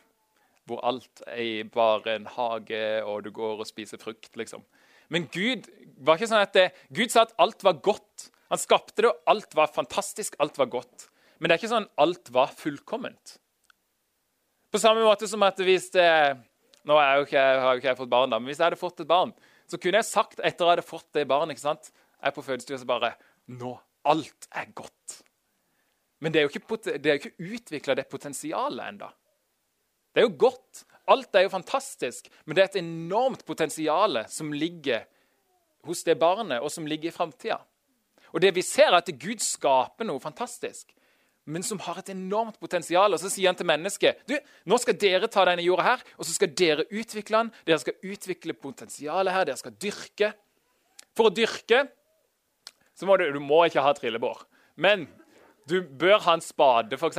Hvor 0.71 0.83
alt 0.87 1.23
er 1.27 1.69
bare 1.75 2.17
en 2.17 2.29
hage, 2.31 2.83
og 3.05 3.25
du 3.27 3.33
går 3.35 3.65
og 3.65 3.69
spiser 3.69 3.99
frukt. 3.99 4.31
liksom. 4.39 4.63
Men 5.11 5.27
Gud 5.35 5.67
var 5.99 6.19
ikke 6.19 6.31
sånn 6.31 6.45
at 6.45 6.55
det, 6.55 6.69
Gud 6.95 7.11
sa 7.11 7.27
at 7.27 7.35
alt 7.43 7.65
var 7.67 7.81
godt. 7.83 8.31
Han 8.51 8.61
skapte 8.63 9.03
det, 9.03 9.11
og 9.11 9.31
alt 9.31 9.55
var 9.59 9.73
fantastisk, 9.75 10.39
alt 10.43 10.59
var 10.59 10.71
godt. 10.71 11.09
Men 11.39 11.49
det 11.49 11.57
er 11.57 11.63
ikke 11.63 11.73
sånn 11.73 11.89
at 11.89 12.03
alt 12.05 12.31
var 12.35 12.53
fullkomment. 12.55 13.37
På 14.71 14.79
samme 14.79 15.03
måte 15.03 15.27
som 15.27 15.43
at 15.43 15.59
hvis 15.59 15.91
det, 15.97 16.07
Nå 16.89 16.97
har 16.97 17.19
jo 17.19 17.27
ikke, 17.27 17.41
har 17.61 17.75
jo 17.75 17.81
ikke 17.83 17.91
jeg 17.91 17.99
fått 17.99 18.13
barn, 18.13 18.31
da, 18.33 18.39
men 18.41 18.49
hvis 18.49 18.57
jeg 18.57 18.71
hadde 18.71 18.81
fått 18.81 19.03
et 19.03 19.09
barn, 19.11 19.35
så 19.69 19.77
kunne 19.77 20.01
jeg 20.01 20.09
sagt 20.09 20.39
etter 20.39 20.49
at 20.49 20.63
jeg 20.63 20.71
hadde 20.71 20.85
fått 20.89 21.09
det 21.13 21.27
barnet 21.29 21.53
ikke 21.53 21.67
sant? 21.67 21.91
Jeg 21.93 22.31
er 22.31 22.37
på 22.37 22.45
fødestua 22.47 22.79
så 22.81 22.89
bare 22.89 23.11
Nå, 23.53 23.75
alt 24.09 24.49
er 24.57 24.71
godt. 24.73 25.19
Men 26.25 26.33
det 26.33 26.41
er 26.41 26.47
jo 26.47 26.53
ikke, 26.53 26.97
det 26.97 27.17
ikke 27.19 27.51
utvikla 27.57 27.97
det 27.99 28.07
potensialet 28.09 28.95
enda. 28.95 29.11
Det 30.11 30.23
er 30.23 30.29
jo 30.29 30.37
godt. 30.39 30.85
Alt 31.11 31.35
er 31.35 31.47
jo 31.47 31.53
fantastisk, 31.53 32.29
men 32.45 32.55
det 32.55 32.63
er 32.63 32.71
et 32.71 32.81
enormt 32.83 33.45
potensial 33.47 34.23
som 34.31 34.53
ligger 34.53 35.07
hos 35.89 36.05
det 36.07 36.19
barnet, 36.21 36.61
og 36.61 36.71
som 36.71 36.87
ligger 36.87 37.11
i 37.11 37.15
framtida. 37.15 37.59
Og 38.31 38.43
det 38.43 38.53
vi 38.55 38.63
ser, 38.63 38.93
er 38.93 39.01
at 39.01 39.11
Gud 39.19 39.43
skaper 39.43 40.07
noe 40.07 40.23
fantastisk 40.23 40.93
men 41.51 41.65
som 41.67 41.81
har 41.83 42.01
et 42.01 42.13
enormt 42.13 42.59
potensial. 42.61 43.15
Og 43.15 43.21
Så 43.21 43.31
sier 43.33 43.51
han 43.51 43.59
til 43.59 43.69
mennesket 43.69 44.23
du, 44.29 44.37
nå 44.69 44.79
skal 44.81 44.99
dere 45.01 45.31
ta 45.31 45.45
denne 45.49 45.65
jorda 45.65 45.87
her, 45.87 46.05
og 46.19 46.29
så 46.29 46.37
skal 46.37 46.53
dere 46.57 46.87
utvikle 46.91 47.45
den. 47.45 47.53
Dere 47.67 47.81
skal 47.83 48.13
utvikle 48.13 48.57
potensialet 48.57 49.35
her, 49.35 49.49
dere 49.49 49.61
skal 49.61 49.77
dyrke. 49.81 50.33
For 51.17 51.31
å 51.31 51.35
dyrke 51.35 51.87
så 52.95 53.09
må 53.09 53.17
du, 53.17 53.25
du 53.33 53.41
må 53.41 53.63
ikke 53.65 53.81
ha 53.81 53.95
trillebår, 53.97 54.43
men 54.77 55.07
du 55.71 55.79
bør 55.81 56.19
ha 56.27 56.35
en 56.37 56.45
spade, 56.45 56.99
f.eks. 57.01 57.17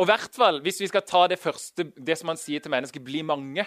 Og 0.00 0.06
i 0.06 0.08
hvert 0.08 0.32
fall 0.32 0.62
hvis 0.64 0.80
vi 0.80 0.88
skal 0.88 1.04
ta 1.04 1.26
det 1.28 1.36
første, 1.40 1.84
det 1.92 2.16
som 2.16 2.32
han 2.32 2.40
sier 2.40 2.62
til 2.64 2.72
mennesket, 2.72 3.04
bli 3.04 3.20
mange. 3.26 3.66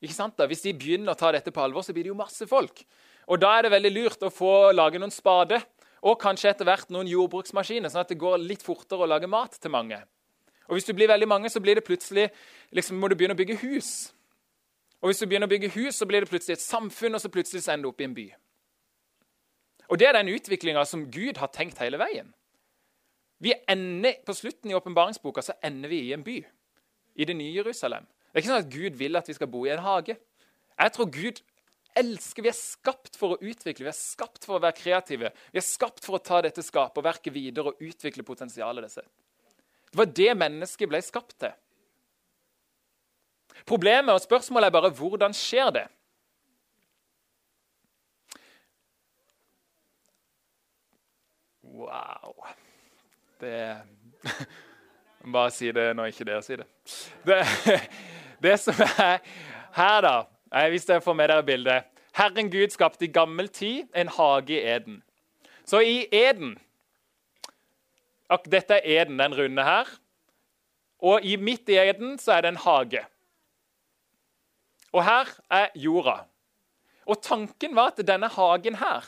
Ikke 0.00 0.16
sant 0.16 0.36
da? 0.36 0.46
Hvis 0.48 0.66
de 0.66 0.76
begynner 0.76 1.14
å 1.14 1.18
ta 1.18 1.32
dette 1.32 1.52
på 1.52 1.62
alvor, 1.64 1.84
så 1.84 1.94
blir 1.96 2.04
det 2.04 2.12
jo 2.12 2.18
masse 2.18 2.44
folk. 2.48 2.84
Og 3.30 3.40
Da 3.40 3.56
er 3.56 3.64
det 3.64 3.72
veldig 3.72 3.92
lurt 3.94 4.22
å 4.26 4.32
få 4.32 4.72
lage 4.76 5.00
noen 5.00 5.12
spade 5.12 5.62
og 6.00 6.20
kanskje 6.20 6.52
etter 6.52 6.64
hvert 6.64 6.88
noen 6.92 7.08
jordbruksmaskiner, 7.08 7.92
sånn 7.92 8.04
at 8.04 8.12
det 8.12 8.20
går 8.20 8.40
litt 8.40 8.62
fortere 8.64 9.04
å 9.04 9.08
lage 9.08 9.28
mat 9.28 9.56
til 9.60 9.72
mange. 9.72 9.98
Og 10.68 10.76
Hvis 10.76 10.88
du 10.88 10.94
blir 10.94 11.08
veldig 11.08 11.28
mange, 11.28 11.50
så 11.50 11.60
blir 11.60 11.76
det 11.76 11.84
plutselig, 11.84 12.30
liksom, 12.72 12.96
må 12.96 13.08
du 13.08 13.16
begynne 13.16 13.34
å 13.34 13.40
bygge 13.40 13.58
hus. 13.64 14.12
Og 15.02 15.10
hvis 15.10 15.20
du 15.20 15.26
begynner 15.26 15.48
å 15.48 15.52
bygge 15.52 15.72
hus, 15.74 15.96
så 15.96 16.06
blir 16.06 16.20
det 16.20 16.30
plutselig 16.30 16.58
et 16.58 16.64
samfunn, 16.64 17.16
og 17.16 17.20
så 17.20 17.32
plutselig 17.32 17.64
så 17.64 17.72
ender 17.72 17.88
du 17.88 17.92
opp 17.92 18.00
i 18.00 18.06
en 18.08 18.14
by. 18.14 18.26
Og 19.90 19.98
Det 19.98 20.06
er 20.06 20.12
den 20.12 20.32
utviklinga 20.32 20.84
som 20.86 21.08
Gud 21.10 21.36
har 21.36 21.48
tenkt 21.48 21.80
hele 21.82 21.98
veien. 21.98 22.32
Vi 23.40 23.54
ender, 23.68 24.20
På 24.26 24.34
slutten 24.34 24.70
i 24.70 24.74
åpenbaringsboka 24.74 25.42
så 25.42 25.56
ender 25.62 25.88
vi 25.88 26.00
i 26.08 26.12
en 26.12 26.24
by, 26.24 26.38
i 27.14 27.24
det 27.24 27.36
nye 27.36 27.54
Jerusalem. 27.54 28.04
Det 28.04 28.38
er 28.38 28.42
ikke 28.42 28.52
sånn 28.52 28.66
at 28.66 28.74
Gud 28.74 28.98
vil 29.00 29.16
at 29.18 29.28
vi 29.28 29.34
skal 29.34 29.48
bo 29.50 29.64
i 29.66 29.72
en 29.72 29.82
hage. 29.82 30.16
Jeg 30.80 30.92
tror 30.94 31.08
Gud 31.10 31.40
elsker, 31.98 32.44
vi 32.44 32.50
er 32.52 32.56
skapt 32.56 33.16
for 33.18 33.34
å 33.34 33.40
utvikle, 33.40 33.86
vi 33.88 33.90
er 33.90 33.96
skapt 33.96 34.44
for 34.46 34.58
å 34.58 34.62
være 34.62 34.78
kreative. 34.78 35.32
Vi 35.50 35.58
er 35.58 35.66
skapt 35.66 36.04
for 36.04 36.18
å 36.18 36.22
ta 36.22 36.42
dette 36.44 36.62
skaperverket 36.62 37.34
videre 37.34 37.72
og 37.72 37.82
utvikle 37.82 38.26
potensialet 38.26 38.86
det. 38.86 39.08
Det 39.90 39.98
var 39.98 40.12
det 40.20 40.36
mennesket 40.38 40.90
ble 40.90 41.00
skapt 41.02 41.34
til. 41.42 41.56
Problemet 43.66 44.14
og 44.14 44.22
spørsmålet 44.22 44.70
er 44.70 44.76
bare 44.76 44.92
hvordan 44.94 45.34
skjer 45.36 45.74
det? 45.74 45.86
Wow. 51.70 52.34
Det 53.40 53.76
Bare 55.32 55.50
si 55.52 55.68
det 55.72 55.90
når 55.96 56.12
ikke 56.12 56.24
dere 56.24 56.42
sier 56.44 56.62
det. 56.62 56.68
det. 57.28 57.42
Det 58.44 58.54
som 58.56 58.74
er 58.80 59.18
her, 59.76 60.00
da 60.00 60.68
Hvis 60.72 60.86
dere 60.88 61.04
får 61.04 61.16
med 61.16 61.28
dere 61.28 61.44
bildet 61.44 61.84
Herren 62.16 62.50
Gud 62.50 62.72
skapte 62.72 63.04
i 63.04 63.12
gammel 63.12 63.48
tid 63.48 63.86
en 63.94 64.08
hage 64.08 64.56
i 64.56 64.64
Eden. 64.64 65.02
Så 65.64 65.80
i 65.80 66.06
Eden 66.12 66.58
Dette 68.46 68.74
er 68.74 69.02
Eden, 69.02 69.18
den 69.18 69.34
runde 69.34 69.64
her. 69.64 69.88
Og 70.98 71.22
i 71.22 71.36
midt 71.36 71.68
i 71.68 71.78
Eden 71.78 72.18
så 72.18 72.32
er 72.32 72.40
det 72.40 72.48
en 72.48 72.56
hage. 72.56 73.04
Og 74.92 75.04
her 75.04 75.30
er 75.50 75.68
jorda. 75.74 76.24
Og 77.06 77.22
tanken 77.22 77.74
var 77.76 77.90
at 77.90 78.06
denne 78.06 78.28
hagen 78.28 78.74
her 78.74 79.06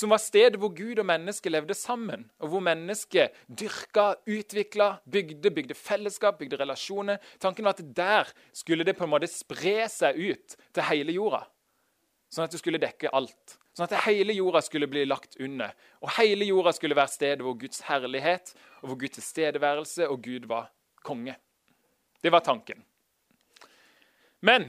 som 0.00 0.12
var 0.14 0.20
stedet 0.22 0.56
hvor 0.60 0.72
Gud 0.72 0.98
og 1.02 1.04
mennesket 1.04 1.52
levde 1.52 1.76
sammen, 1.76 2.24
og 2.40 2.52
hvor 2.52 2.62
mennesket 2.64 3.36
dyrka, 3.46 4.14
utvikla, 4.24 4.94
bygde, 5.04 5.52
bygde 5.52 5.76
fellesskap, 5.76 6.38
bygde 6.40 6.56
relasjoner. 6.60 7.18
Tanken 7.40 7.66
var 7.68 7.76
at 7.76 7.96
der 7.96 8.30
skulle 8.56 8.86
det 8.88 8.96
på 8.96 9.04
en 9.04 9.12
måte 9.12 9.28
spre 9.28 9.84
seg 9.92 10.16
ut 10.16 10.56
til 10.72 10.86
hele 10.88 11.16
jorda. 11.18 11.42
Sånn 12.32 12.46
at 12.46 12.54
det 12.54 12.60
skulle 12.62 12.80
dekke 12.80 13.12
alt. 13.12 13.58
Sånn 13.76 13.90
at 13.90 14.06
hele 14.06 14.32
jorda 14.32 14.62
skulle 14.64 14.88
bli 14.90 15.02
lagt 15.04 15.36
under. 15.42 15.74
Og 16.00 16.14
hele 16.16 16.48
jorda 16.48 16.72
skulle 16.72 16.96
være 16.96 17.12
stedet 17.12 17.44
hvor 17.44 17.58
Guds 17.60 17.82
herlighet 17.90 18.54
og 18.80 18.92
hvor 18.92 19.00
Guds 19.02 19.18
tilstedeværelse 19.18 20.08
og 20.08 20.22
Gud 20.24 20.46
var 20.48 20.70
konge. 21.04 21.34
Det 22.22 22.32
var 22.32 22.44
tanken. 22.46 22.80
Men 24.40 24.64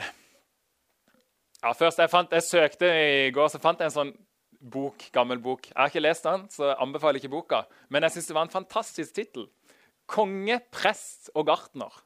ja, 1.61 1.71
først 1.71 2.01
jeg, 2.01 2.11
fant, 2.11 2.35
jeg 2.35 2.43
søkte 2.43 2.91
i 2.91 3.31
går, 3.31 3.47
så 3.53 3.61
fant 3.63 3.79
jeg 3.79 3.91
en 3.91 3.95
sånn 3.95 4.13
bok, 4.61 5.07
gammel 5.13 5.41
bok. 5.41 5.67
Jeg 5.71 5.77
har 5.77 5.89
ikke 5.89 6.03
lest 6.03 6.27
den, 6.27 6.45
så 6.53 6.69
jeg 6.69 6.79
anbefaler 6.83 7.21
ikke 7.21 7.33
boka. 7.33 7.63
Men 7.89 8.05
jeg 8.05 8.15
syns 8.15 8.29
det 8.29 8.37
var 8.37 8.47
en 8.47 8.53
fantastisk 8.53 9.15
tittel. 9.17 9.47
'Konge, 10.05 10.59
prest 10.71 11.31
og 11.35 11.47
gartner'. 11.47 12.01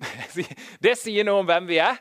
Det 0.84 0.96
sier 0.98 1.24
noe 1.24 1.40
om 1.40 1.48
hvem 1.48 1.68
vi 1.70 1.78
er. 1.80 2.00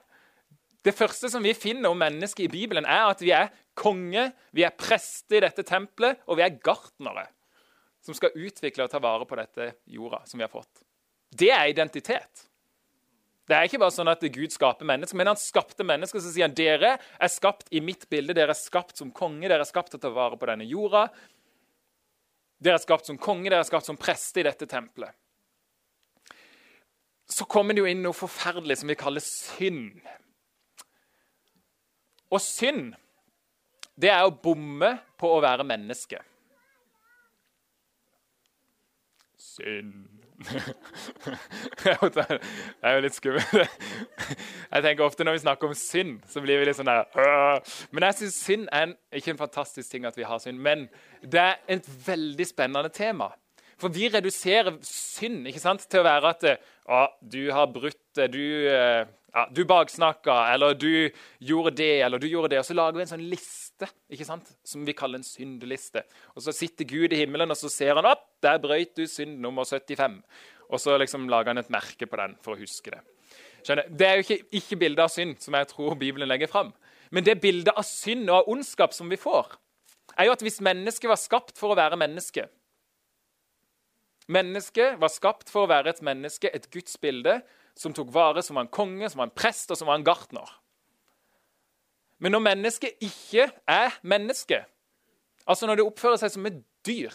Det 0.85 0.93
første 0.93 1.29
som 1.31 1.43
vi 1.43 1.53
finner 1.57 1.89
om 1.89 1.97
mennesket 1.97 2.45
i 2.45 2.51
Bibelen, 2.51 2.85
er 2.85 3.09
at 3.09 3.21
vi 3.21 3.31
er 3.33 3.53
konge, 3.77 4.27
vi 4.53 4.65
er 4.65 4.75
prester 4.77 5.39
i 5.39 5.45
dette 5.45 5.65
tempelet, 5.65 6.19
og 6.27 6.37
vi 6.37 6.45
er 6.45 6.59
gartnere 6.63 7.25
som 8.05 8.13
skal 8.13 8.35
utvikle 8.37 8.85
og 8.85 8.91
ta 8.91 9.01
vare 9.01 9.25
på 9.25 9.37
dette 9.39 9.71
jorda 9.89 10.21
som 10.29 10.37
vi 10.37 10.45
har 10.45 10.53
fått. 10.53 10.83
Det 11.33 11.49
er 11.49 11.71
identitet. 11.71 12.45
Det 13.45 13.53
er 13.53 13.67
ikke 13.67 13.77
bare 13.83 13.93
sånn 13.93 14.09
at 14.09 14.23
Gud 14.33 14.53
skaper 14.53 14.87
mennesker, 14.89 15.17
men 15.19 15.29
han 15.29 15.37
skapte 15.37 15.85
mennesker. 15.85 16.21
Så 16.21 16.31
sier 16.33 16.47
han 16.47 16.55
dere 16.57 16.95
er 16.97 17.31
skapt 17.31 17.69
i 17.69 17.81
mitt 17.83 18.07
bilde, 18.09 18.33
dere 18.33 18.55
er 18.55 18.57
skapt 18.57 18.97
som 18.97 19.11
konge, 19.13 19.45
dere 19.45 19.61
er 19.61 19.69
skapt 19.69 19.93
til 19.93 20.01
å 20.01 20.05
ta 20.07 20.11
vare 20.15 20.39
på 20.41 20.49
denne 20.49 20.65
jorda. 20.65 21.05
Dere 22.57 22.79
er 22.79 22.83
skapt 22.83 23.05
som 23.05 23.19
konge, 23.21 23.51
dere 23.51 23.61
er 23.61 23.69
skapt 23.69 23.85
som 23.85 23.99
preste 24.01 24.41
i 24.41 24.47
dette 24.47 24.65
tempelet. 24.69 25.13
Så 27.29 27.45
kommer 27.49 27.73
det 27.73 27.83
jo 27.83 27.89
inn 27.89 28.01
noe 28.05 28.17
forferdelig 28.17 28.79
som 28.81 28.89
vi 28.89 28.97
kaller 28.97 29.21
synd. 29.21 30.01
Og 32.33 32.41
synd, 32.41 32.95
det 33.93 34.09
er 34.09 34.25
å 34.25 34.33
bomme 34.33 34.95
på 35.21 35.29
å 35.29 35.41
være 35.45 35.67
menneske. 35.69 36.17
Synd 39.37 40.14
det 41.83 41.93
er 42.83 42.95
jo 42.97 43.03
litt 43.05 43.15
skummelt. 43.15 43.53
Jeg 43.55 44.83
tenker 44.83 45.05
ofte 45.05 45.23
Når 45.23 45.37
vi 45.37 45.43
snakker 45.45 45.69
om 45.71 45.77
synd, 45.79 46.17
så 46.27 46.43
blir 46.43 46.59
vi 46.59 46.67
litt 46.67 46.75
sånn 46.75 46.89
der 46.91 47.07
Men 47.95 48.07
jeg 48.09 48.17
syns 48.19 48.39
synd 48.43 48.67
er 48.67 48.89
en, 48.89 48.95
ikke 49.15 49.31
en 49.31 49.39
fantastisk 49.39 49.93
ting 49.93 50.07
at 50.07 50.17
vi 50.19 50.27
har 50.27 50.41
synd, 50.43 50.59
men 50.59 50.87
det 51.23 51.41
er 51.41 51.59
et 51.77 51.87
veldig 52.07 52.47
spennende 52.49 52.91
tema. 52.93 53.31
For 53.79 53.91
vi 53.91 54.07
reduserer 54.11 54.77
synd 54.87 55.47
ikke 55.49 55.63
sant, 55.63 55.83
til 55.91 56.03
å 56.03 56.07
være 56.07 56.31
at 56.31 56.45
å, 56.87 57.05
du 57.19 57.43
har 57.51 57.71
brutt 57.71 58.23
du, 58.31 58.43
eh, 58.71 59.03
ja, 59.35 59.47
du 59.51 59.65
baksnakka, 59.67 60.37
eller 60.53 60.77
du 60.79 61.09
gjorde 61.43 61.75
det, 61.75 61.95
eller 62.05 62.21
du 62.21 62.27
gjorde 62.29 62.53
det. 62.53 62.61
Og 62.61 62.67
så 62.67 62.77
lager 62.77 62.99
vi 62.99 63.03
en 63.03 63.11
sånn 63.15 63.27
liste 63.31 63.64
ikke 63.83 64.27
sant? 64.27 64.51
som 64.63 64.85
vi 64.87 64.95
kaller 64.95 65.19
en 65.19 65.27
syndeliste. 65.27 66.05
Og 66.35 66.45
så 66.45 66.53
sitter 66.55 66.87
Gud 66.87 67.13
i 67.13 67.19
himmelen, 67.23 67.51
og 67.51 67.59
så 67.59 67.69
ser 67.69 67.95
han 67.99 68.07
opp, 68.07 68.27
der 68.43 68.61
brøyt 68.63 68.95
du 68.95 69.05
synd 69.09 69.39
nummer 69.43 69.65
75. 69.65 70.21
Og 70.69 70.81
så 70.81 70.97
liksom 70.97 71.27
lager 71.29 71.53
han 71.53 71.61
et 71.61 71.73
merke 71.73 72.07
på 72.07 72.19
den 72.21 72.37
for 72.41 72.55
å 72.55 72.61
huske 72.61 72.93
det. 72.93 73.01
Skjønner? 73.65 73.89
Det 73.89 74.07
er 74.07 74.17
jo 74.17 74.25
ikke, 74.25 74.39
ikke 74.61 74.79
bildet 74.85 75.03
av 75.05 75.13
synd 75.13 75.39
som 75.41 75.57
jeg 75.57 75.69
tror 75.71 75.97
Bibelen 75.99 76.29
legger 76.29 76.51
fram. 76.51 76.73
Men 77.11 77.25
det 77.25 77.39
bildet 77.41 77.73
av 77.75 77.85
synd 77.87 78.29
og 78.29 78.41
av 78.41 78.51
ondskap 78.55 78.93
som 78.93 79.09
vi 79.11 79.19
får, 79.19 79.57
er 80.15 80.29
jo 80.29 80.35
at 80.35 80.43
hvis 80.45 80.61
mennesket 80.63 81.09
var 81.11 81.19
skapt 81.19 81.57
for 81.59 81.73
å 81.73 81.79
være 81.79 81.99
menneske 81.99 82.47
Mennesket 84.25 84.95
var 84.97 85.11
skapt 85.13 85.51
for 85.53 85.65
å 85.65 85.69
være 85.69 85.91
et 85.91 85.99
menneske, 86.01 86.49
et 86.49 86.63
Guds 86.73 86.95
bilde, 86.97 87.35
som 87.77 87.93
tok 87.93 88.09
vare, 88.09 88.41
som 88.41 88.57
var 88.57 88.65
en 88.65 88.71
konge, 88.73 89.05
som 89.11 89.21
var 89.21 89.29
en 89.29 89.35
prest 89.37 89.69
og 89.69 89.77
som 89.77 89.89
var 89.91 89.99
en 89.99 90.05
gartner. 90.07 90.49
Men 92.25 92.33
når 92.33 92.41
mennesket 92.41 93.03
ikke 93.05 93.43
er 93.69 93.99
menneske, 94.01 94.57
altså 95.45 95.67
når 95.69 95.77
det 95.77 95.83
oppfører 95.85 96.17
seg 96.17 96.31
som 96.33 96.47
et 96.49 96.55
dyr 96.87 97.13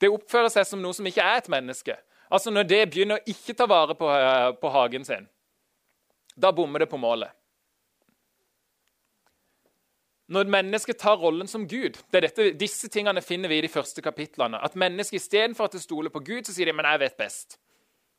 Det 0.00 0.08
oppfører 0.08 0.48
seg 0.54 0.64
som 0.64 0.80
noe 0.80 0.96
som 0.96 1.06
ikke 1.06 1.20
er 1.20 1.42
et 1.42 1.50
menneske. 1.52 1.94
Altså 2.32 2.50
Når 2.50 2.64
det 2.66 2.78
begynner 2.90 3.20
å 3.20 3.28
ikke 3.28 3.54
ta 3.54 3.68
vare 3.68 3.94
på, 3.94 4.08
eh, 4.08 4.54
på 4.56 4.70
hagen 4.72 5.04
sin, 5.04 5.28
da 6.34 6.50
bommer 6.56 6.80
det 6.80 6.88
på 6.88 6.96
målet. 6.96 7.28
Når 10.32 10.48
mennesket 10.48 10.98
tar 10.98 11.20
rollen 11.20 11.46
som 11.46 11.68
Gud 11.68 12.00
det 12.10 12.16
er 12.16 12.26
dette, 12.26 12.50
Disse 12.56 12.88
tingene 12.88 13.20
finner 13.20 13.52
vi 13.52 13.60
i 13.60 13.66
de 13.66 13.68
første 13.68 14.00
kapitlene. 14.02 14.56
At 14.56 14.74
mennesket 14.74 15.20
istedenfor 15.20 15.68
at 15.68 15.76
det 15.76 15.84
stoler 15.84 16.10
på 16.10 16.24
Gud, 16.24 16.48
så 16.48 16.56
sier 16.56 16.66
de 16.66 16.72
men 16.72 16.88
jeg 16.88 17.04
vet 17.04 17.20
best. 17.20 17.58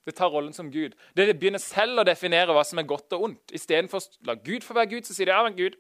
Det 0.04 0.16
tar 0.18 0.32
rollen 0.34 0.54
som 0.56 0.72
Gud. 0.72 0.96
Det 1.16 1.26
de 1.30 1.36
begynner 1.38 1.62
selv 1.64 2.02
å 2.02 2.08
definere 2.08 2.56
hva 2.56 2.64
som 2.68 2.80
er 2.82 2.88
godt 2.88 3.16
og 3.16 3.30
ondt. 3.30 3.54
Istedenfor 3.56 4.02
å 4.02 4.30
la 4.30 4.36
Gud 4.36 4.66
få 4.66 4.76
være 4.76 4.92
Gud, 4.98 5.08
så 5.08 5.16
sier 5.16 5.30
de 5.30 5.36
ja, 5.36 5.44
men 5.46 5.56
Gud, 5.56 5.78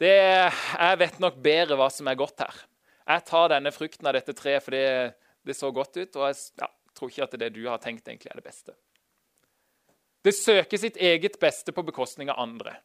det, 0.00 0.14
jeg 0.14 1.00
vet 1.02 1.18
nok 1.20 1.40
bedre 1.44 1.76
hva 1.78 1.90
som 1.92 2.08
er 2.08 2.18
godt 2.18 2.44
her. 2.46 2.62
Jeg 3.02 3.26
tar 3.28 3.50
denne 3.52 3.72
frukten 3.74 4.08
av 4.08 4.16
dette 4.16 4.34
treet 4.36 4.64
fordi 4.64 4.84
det 5.42 5.58
så 5.58 5.72
godt 5.74 5.98
ut, 5.98 6.16
og 6.16 6.24
jeg 6.30 6.38
ja, 6.62 6.70
tror 6.96 7.12
ikke 7.12 7.26
at 7.26 7.36
det 7.42 7.50
du 7.56 7.60
har 7.66 7.82
tenkt, 7.82 8.06
egentlig 8.08 8.30
er 8.32 8.40
det 8.40 8.46
beste. 8.46 8.74
Det 10.22 10.34
søker 10.38 10.78
sitt 10.78 10.96
eget 11.02 11.38
beste 11.42 11.74
på 11.74 11.84
bekostning 11.84 12.30
av 12.30 12.40
andre. 12.40 12.76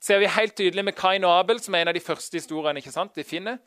ser 0.00 0.18
vi 0.18 0.26
helt 0.26 0.54
tydelig 0.56 0.84
med 0.84 0.96
Kain 0.96 1.24
og 1.24 1.32
Abel, 1.42 1.58
som 1.60 1.74
er 1.74 1.82
en 1.82 1.88
av 1.88 1.94
de 1.94 2.00
første 2.00 2.36
historiene 2.36 2.80
ikke 2.80 2.92
sant, 2.92 3.14
de 3.16 3.24
finner, 3.24 3.58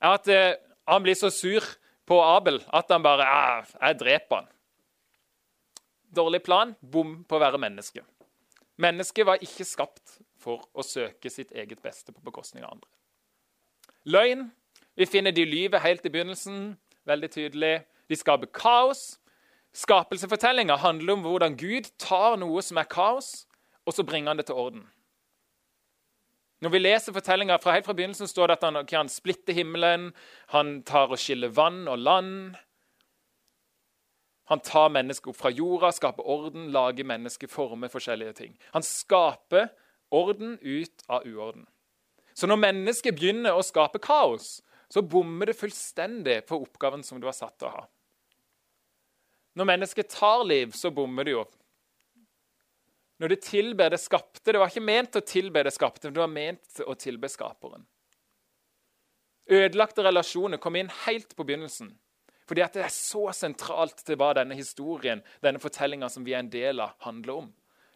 er 0.00 0.14
at 0.14 0.28
eh, 0.28 0.54
han 0.88 1.02
blir 1.02 1.14
så 1.14 1.28
sur 1.30 1.64
på 2.06 2.20
Abel 2.22 2.62
at 2.72 2.88
han 2.90 3.02
bare 3.02 3.24
ja, 3.24 3.64
'Jeg 3.80 3.98
dreper 3.98 4.36
han'. 4.36 4.55
Dårlig 6.14 6.42
plan, 6.46 6.74
bom 6.80 7.24
på 7.26 7.36
å 7.36 7.42
være 7.42 7.58
menneske. 7.60 8.04
Mennesket 8.78 9.26
var 9.26 9.42
ikke 9.42 9.64
skapt 9.66 10.18
for 10.40 10.66
å 10.76 10.84
søke 10.84 11.30
sitt 11.32 11.52
eget 11.56 11.80
beste 11.82 12.12
på 12.12 12.22
bekostning 12.24 12.64
av 12.64 12.76
andre. 12.76 12.90
Løgn. 14.06 14.50
Vi 14.96 15.06
finner 15.08 15.32
de 15.34 15.44
lyver 15.44 15.82
helt 15.84 16.06
i 16.06 16.12
begynnelsen. 16.12 16.76
Veldig 17.08 17.30
tydelig. 17.32 17.74
De 18.08 18.16
skaper 18.16 18.50
kaos. 18.54 19.16
Skapelsefortellinga 19.76 20.76
handler 20.80 21.16
om 21.16 21.24
hvordan 21.26 21.56
Gud 21.60 21.90
tar 22.00 22.38
noe 22.40 22.62
som 22.64 22.78
er 22.80 22.88
kaos, 22.88 23.44
og 23.84 23.92
så 23.92 24.04
bringer 24.06 24.32
han 24.32 24.40
det 24.40 24.46
til 24.48 24.56
orden. 24.56 24.86
Når 26.64 26.72
vi 26.72 26.80
leser 26.80 27.12
fortellinga 27.12 27.58
fra 27.60 27.74
helt 27.74 27.84
fra 27.84 27.92
begynnelsen, 27.96 28.30
står 28.30 28.48
det 28.48 28.56
at 28.56 28.64
han 28.64 28.80
okay, 28.80 28.96
han 28.96 29.12
splitter 29.12 29.52
himmelen, 29.52 30.08
han 30.54 30.78
tar 30.88 31.12
og 31.12 31.20
skiller 31.20 31.52
vann 31.52 31.84
og 31.92 32.00
land. 32.00 32.56
Han 34.46 34.60
tar 34.62 34.92
mennesket 34.94 35.32
opp 35.32 35.38
fra 35.40 35.50
jorda, 35.50 35.90
skaper 35.92 36.26
orden, 36.30 36.68
lager 36.74 37.04
mennesket, 37.04 37.50
former 37.50 37.90
forskjellige 37.90 38.36
ting. 38.38 38.52
Han 38.70 38.84
skaper 38.86 39.72
orden 40.14 40.58
ut 40.62 41.02
av 41.06 41.26
uorden. 41.26 41.66
Så 42.36 42.46
når 42.46 42.60
mennesket 42.62 43.16
begynner 43.16 43.56
å 43.56 43.64
skape 43.66 43.98
kaos, 44.02 44.60
så 44.92 45.02
bommer 45.02 45.50
det 45.50 45.56
fullstendig 45.58 46.44
på 46.46 46.60
oppgaven 46.62 47.02
som 47.02 47.18
du 47.20 47.26
har 47.26 47.34
satt 47.34 47.56
til 47.58 47.70
å 47.70 47.74
ha. 47.74 47.84
Når 49.56 49.70
mennesket 49.72 50.12
tar 50.12 50.44
liv, 50.44 50.70
så 50.76 50.92
bommer 50.94 51.26
det 51.26 51.34
jo. 51.34 51.42
Når 53.18 53.32
det 53.32 53.42
tilber 53.46 53.90
det 53.90 53.98
skapte 54.02 54.52
Det 54.52 54.60
var 54.60 54.68
ikke 54.68 54.84
ment 54.84 55.16
å 55.16 55.24
tilbe 55.24 55.62
det 55.64 55.72
skapte, 55.72 56.06
men 56.06 56.14
det 56.14 56.20
var 56.20 56.32
ment 56.32 56.82
å 56.84 56.94
tilbe 57.00 57.30
skaperen. 57.32 57.86
Ødelagte 59.46 60.04
relasjoner 60.04 60.60
kom 60.60 60.76
inn 60.76 60.90
helt 61.06 61.32
på 61.34 61.46
begynnelsen. 61.46 61.94
Fordi 62.46 62.62
at 62.62 62.76
det 62.78 62.84
er 62.86 62.92
så 62.94 63.24
sentralt 63.34 64.04
til 64.06 64.18
hva 64.20 64.30
denne 64.38 64.54
historien, 64.58 65.22
denne 65.42 65.62
fortellinga 65.62 66.08
som 66.12 66.26
vi 66.26 66.34
er 66.36 66.44
en 66.44 66.52
del 66.52 66.82
av, 66.84 66.94
handler 67.02 67.42
om. 67.42 67.48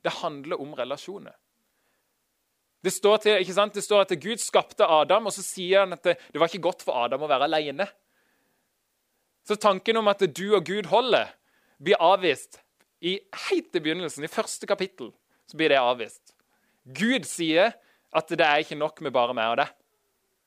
Det 0.03 0.17
handler 0.21 0.61
om 0.63 0.75
relasjoner. 0.75 1.37
Det 2.81 2.93
står, 2.95 3.17
til, 3.21 3.43
ikke 3.43 3.55
sant? 3.55 3.75
det 3.77 3.85
står 3.85 4.07
at 4.07 4.15
Gud 4.23 4.41
skapte 4.41 4.87
Adam, 4.89 5.29
og 5.29 5.35
så 5.37 5.45
sier 5.45 5.85
han 5.85 5.93
at 5.95 6.03
det, 6.07 6.17
det 6.33 6.41
var 6.41 6.49
ikke 6.49 6.65
godt 6.65 6.85
for 6.87 6.97
Adam 6.97 7.27
å 7.27 7.29
være 7.31 7.47
alene. 7.51 7.87
Så 9.45 9.59
tanken 9.61 10.01
om 10.01 10.09
at 10.09 10.25
du 10.25 10.47
og 10.57 10.65
Gud 10.67 10.89
holder, 10.89 11.35
blir 11.81 12.01
avvist 12.01 12.59
i 13.01 13.19
helt 13.49 13.77
i 13.77 13.81
begynnelsen, 13.81 14.25
i 14.25 14.33
første 14.33 14.67
kapittel. 14.69 15.13
så 15.47 15.57
blir 15.57 15.69
det 15.69 15.81
avvist. 15.83 16.35
Gud 16.85 17.25
sier 17.27 17.73
at 18.15 18.29
det 18.29 18.47
er 18.47 18.63
ikke 18.63 18.79
nok 18.79 19.01
med 19.03 19.13
bare 19.13 19.35
meg 19.35 19.51
og 19.51 19.57
deg. 19.59 19.73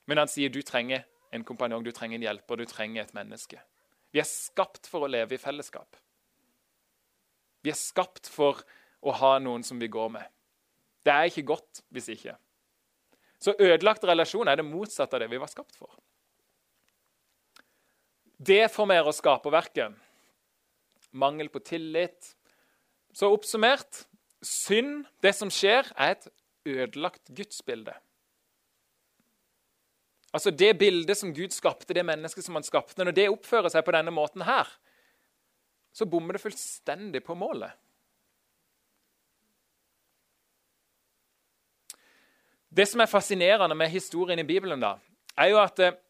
Men 0.08 0.22
han 0.22 0.30
sier 0.30 0.48
du 0.48 0.62
trenger 0.62 1.04
en 1.32 1.44
kompanjong, 1.44 1.84
du 1.84 1.92
trenger 1.92 2.16
en 2.16 2.24
hjelper, 2.24 2.56
du 2.56 2.64
trenger 2.64 3.04
et 3.04 3.14
menneske. 3.16 3.60
Vi 4.14 4.22
er 4.22 4.30
skapt 4.30 4.86
for 4.86 5.04
å 5.04 5.10
leve 5.10 5.34
i 5.34 5.42
fellesskap. 5.42 5.96
Vi 7.66 7.72
er 7.72 7.78
skapt 7.78 8.30
for 8.30 8.60
å 9.02 9.14
ha 9.18 9.34
noen 9.42 9.64
som 9.66 9.80
vi 9.80 9.90
går 9.90 10.12
med. 10.14 10.26
Det 11.04 11.12
er 11.12 11.28
ikke 11.28 11.48
godt 11.50 11.82
hvis 11.92 12.12
ikke. 12.14 12.36
Så 13.42 13.56
ødelagte 13.58 14.08
relasjoner 14.08 14.54
er 14.54 14.62
det 14.62 14.68
motsatte 14.68 15.18
av 15.18 15.24
det 15.24 15.28
vi 15.32 15.40
var 15.42 15.50
skapt 15.50 15.74
for. 15.76 15.90
Det 18.38 18.68
formerer 18.72 19.12
skaperverket. 19.16 19.98
Mangel 21.10 21.50
på 21.52 21.60
tillit. 21.66 22.30
Så 23.14 23.28
oppsummert 23.34 24.04
synd, 24.44 25.04
det 25.22 25.34
som 25.36 25.50
skjer, 25.52 25.90
er 25.96 26.16
et 26.16 26.30
ødelagt 26.64 27.30
gudsbilde. 27.34 27.94
Altså 30.34 30.50
Det 30.50 30.72
bildet 30.78 31.18
som 31.18 31.30
Gud 31.34 31.54
skapte, 31.54 31.94
det 31.94 32.02
mennesket 32.06 32.44
som 32.44 32.58
han 32.58 32.66
skapte, 32.66 33.04
når 33.04 33.14
det 33.14 33.30
oppfører 33.30 33.70
seg 33.70 33.84
på 33.86 33.94
denne 33.94 34.10
måten 34.10 34.42
her, 34.42 34.66
så 35.94 36.06
bommer 36.10 36.34
det 36.34 36.42
fullstendig 36.42 37.22
på 37.22 37.36
målet. 37.38 37.70
Det 42.74 42.88
som 42.90 43.04
er 43.04 43.06
fascinerende 43.06 43.76
med 43.78 43.92
historien 43.92 44.40
i 44.42 44.46
Bibelen, 44.46 44.82
da, 44.82 44.96
er 45.38 45.52
jo 45.52 45.60
at 45.62 45.76
det, 45.78 45.92
eh, 45.92 46.00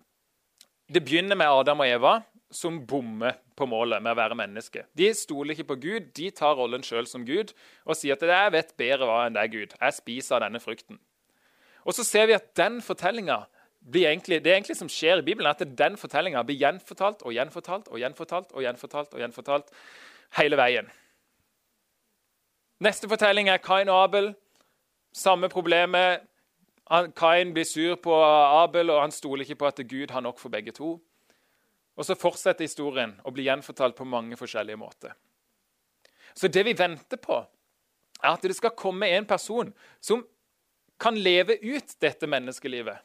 det 0.94 1.00
begynner 1.04 1.36
med 1.36 1.48
Adam 1.48 1.80
og 1.80 1.88
Eva, 1.88 2.14
som 2.52 2.86
bommer 2.86 3.38
på 3.56 3.66
målet 3.66 4.02
med 4.02 4.12
å 4.12 4.18
være 4.18 4.36
menneske. 4.36 4.84
De 4.96 5.08
stoler 5.16 5.54
ikke 5.54 5.70
på 5.72 5.78
Gud, 5.80 6.10
de 6.16 6.30
tar 6.30 6.54
rollen 6.56 6.84
sjøl 6.84 7.06
som 7.08 7.24
Gud 7.24 7.52
og 7.84 7.96
sier 7.96 8.12
at 8.12 8.22
'jeg 8.22 8.52
vet 8.52 8.76
bedre 8.76 9.06
hva 9.06 9.26
enn 9.26 9.36
er 9.36 9.48
Gud'. 9.48 9.74
Jeg 9.80 9.94
spiser 9.94 10.36
av 10.36 10.42
denne 10.42 10.60
frukten. 10.60 10.98
Og 11.84 11.94
så 11.94 12.04
ser 12.04 12.26
vi 12.26 12.32
at 12.32 12.54
den 12.54 12.80
fortellinga 12.80 13.46
egentlig, 13.92 14.44
det 14.44 14.52
egentlig 14.52 14.76
som 14.76 14.88
skjer 14.88 15.18
i 15.20 15.22
Bibelen, 15.22 15.46
er 15.46 15.50
at 15.50 15.78
den 15.78 15.96
fortellinga 16.00 16.42
blir 16.42 16.56
gjenfortalt 16.56 17.22
og 17.22 17.32
gjenfortalt 17.32 17.88
og 17.88 18.00
gjenfortalt 18.00 18.52
og 18.52 18.62
gjenfortalt 18.62 19.14
og 19.14 19.20
gjenfortalt 19.20 19.72
hele 20.38 20.56
veien. 20.56 20.88
Neste 22.80 23.08
fortelling 23.08 23.48
er 23.48 23.62
Kain 23.62 23.88
og 23.88 24.04
Abel. 24.04 24.34
Samme 25.12 25.48
problemet. 25.48 26.24
Kain 27.16 27.52
blir 27.54 27.64
sur 27.64 27.94
på 27.96 28.14
Abel, 28.24 28.90
og 28.90 29.00
han 29.00 29.12
stoler 29.12 29.44
ikke 29.44 29.60
på 29.62 29.66
at 29.66 29.80
Gud 29.88 30.10
har 30.10 30.20
nok 30.20 30.38
for 30.38 30.48
begge 30.48 30.72
to. 30.72 31.00
Og 31.96 32.04
Så 32.04 32.14
fortsetter 32.14 32.64
historien 32.64 33.20
å 33.24 33.30
bli 33.30 33.44
gjenfortalt 33.46 33.94
på 33.96 34.04
mange 34.04 34.36
forskjellige 34.36 34.76
måter. 34.76 35.12
Så 36.34 36.48
det 36.48 36.64
vi 36.64 36.74
venter 36.78 37.16
på, 37.16 37.44
er 38.22 38.32
at 38.32 38.42
det 38.42 38.56
skal 38.56 38.74
komme 38.76 39.06
en 39.06 39.26
person 39.26 39.72
som 40.00 40.24
kan 40.98 41.14
leve 41.14 41.58
ut 41.62 41.94
dette 42.00 42.26
menneskelivet 42.26 42.98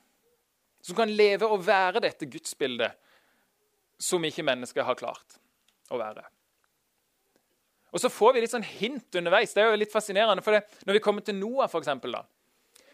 som 0.81 0.97
kan 0.97 1.11
leve 1.11 1.47
og 1.47 1.63
være 1.65 2.01
dette 2.03 2.27
gudsbildet 2.29 2.97
som 3.99 4.23
ikke 4.23 4.45
mennesket 4.47 4.85
har 4.87 4.97
klart 4.99 5.39
å 5.91 5.99
være. 5.99 6.23
Og 7.89 7.99
Så 7.99 8.11
får 8.13 8.35
vi 8.35 8.43
litt 8.43 8.53
sånn 8.53 8.65
hint 8.65 9.17
underveis. 9.17 9.53
Det 9.53 9.63
er 9.63 9.71
jo 9.71 9.79
litt 9.81 9.93
fascinerende, 9.93 10.43
for 10.45 10.55
det, 10.55 10.63
Når 10.85 10.93
vi 10.93 11.03
kommer 11.03 11.25
til 11.25 11.35
Noah, 11.35 11.67
for 11.67 11.81
eksempel, 11.81 12.13
da, 12.13 12.23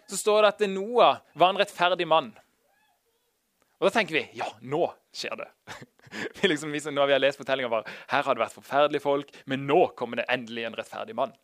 så 0.07 0.17
står 0.17 0.41
det 0.41 0.53
at 0.53 0.69
Noah 0.71 1.19
var 1.33 1.49
en 1.49 1.59
rettferdig 1.59 2.07
mann. 2.07 2.31
Og 3.79 3.89
Da 3.89 3.91
tenker 3.99 4.15
vi 4.15 4.29
ja, 4.39 4.47
nå 4.61 4.87
skjer 5.13 5.35
det. 5.35 5.49
vi 6.39 6.47
liksom, 6.47 6.71
når 6.71 7.07
vi 7.07 7.15
har 7.17 7.19
lest 7.19 7.41
fortellinga 7.41 7.69
vår, 7.69 7.89
her 8.07 8.23
har 8.23 8.35
det 8.35 8.45
vært 8.45 8.55
forferdelige 8.55 9.03
folk, 9.03 9.33
men 9.45 9.67
nå 9.67 9.81
kommer 9.99 10.21
det 10.21 10.29
endelig 10.31 10.65
en 10.65 10.77
rettferdig 10.79 11.15
mann. 11.15 11.35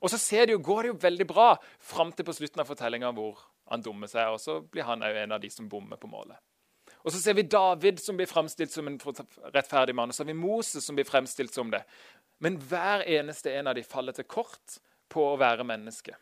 Og 0.00 0.08
så 0.08 0.16
det 0.16 0.54
jo, 0.54 0.62
går 0.64 0.82
det 0.82 0.92
jo 0.92 1.00
veldig 1.02 1.26
bra 1.28 1.48
fram 1.78 2.12
til 2.12 2.24
på 2.24 2.32
slutten 2.32 2.62
av 2.62 2.70
fortellinga 2.70 3.10
hvor 3.12 3.42
han 3.70 3.82
dummer 3.82 4.10
seg, 4.10 4.32
og 4.34 4.40
så 4.42 4.60
blir 4.60 4.86
han 4.88 5.02
òg 5.06 5.16
en 5.22 5.36
av 5.36 5.42
de 5.42 5.50
som 5.50 5.68
bommer 5.70 6.00
på 6.00 6.10
målet. 6.10 6.38
Og 7.00 7.12
Så 7.12 7.20
ser 7.20 7.34
vi 7.34 7.42
David 7.42 8.00
som 8.02 8.16
blir 8.16 8.28
fremstilt 8.28 8.72
som 8.72 8.86
en 8.86 8.98
rettferdig 9.54 9.94
mann, 9.94 10.10
og 10.10 10.14
så 10.14 10.24
har 10.24 10.32
vi 10.32 10.36
Moses 10.36 10.84
som 10.84 10.96
blir 10.96 11.08
fremstilt 11.08 11.54
som 11.54 11.70
det. 11.70 11.84
Men 12.38 12.58
hver 12.58 13.06
eneste 13.06 13.52
en 13.52 13.70
av 13.70 13.74
de 13.74 13.84
faller 13.84 14.12
til 14.12 14.24
kort 14.24 14.80
på 15.08 15.24
å 15.32 15.38
være 15.40 15.64
menneske. 15.64 16.16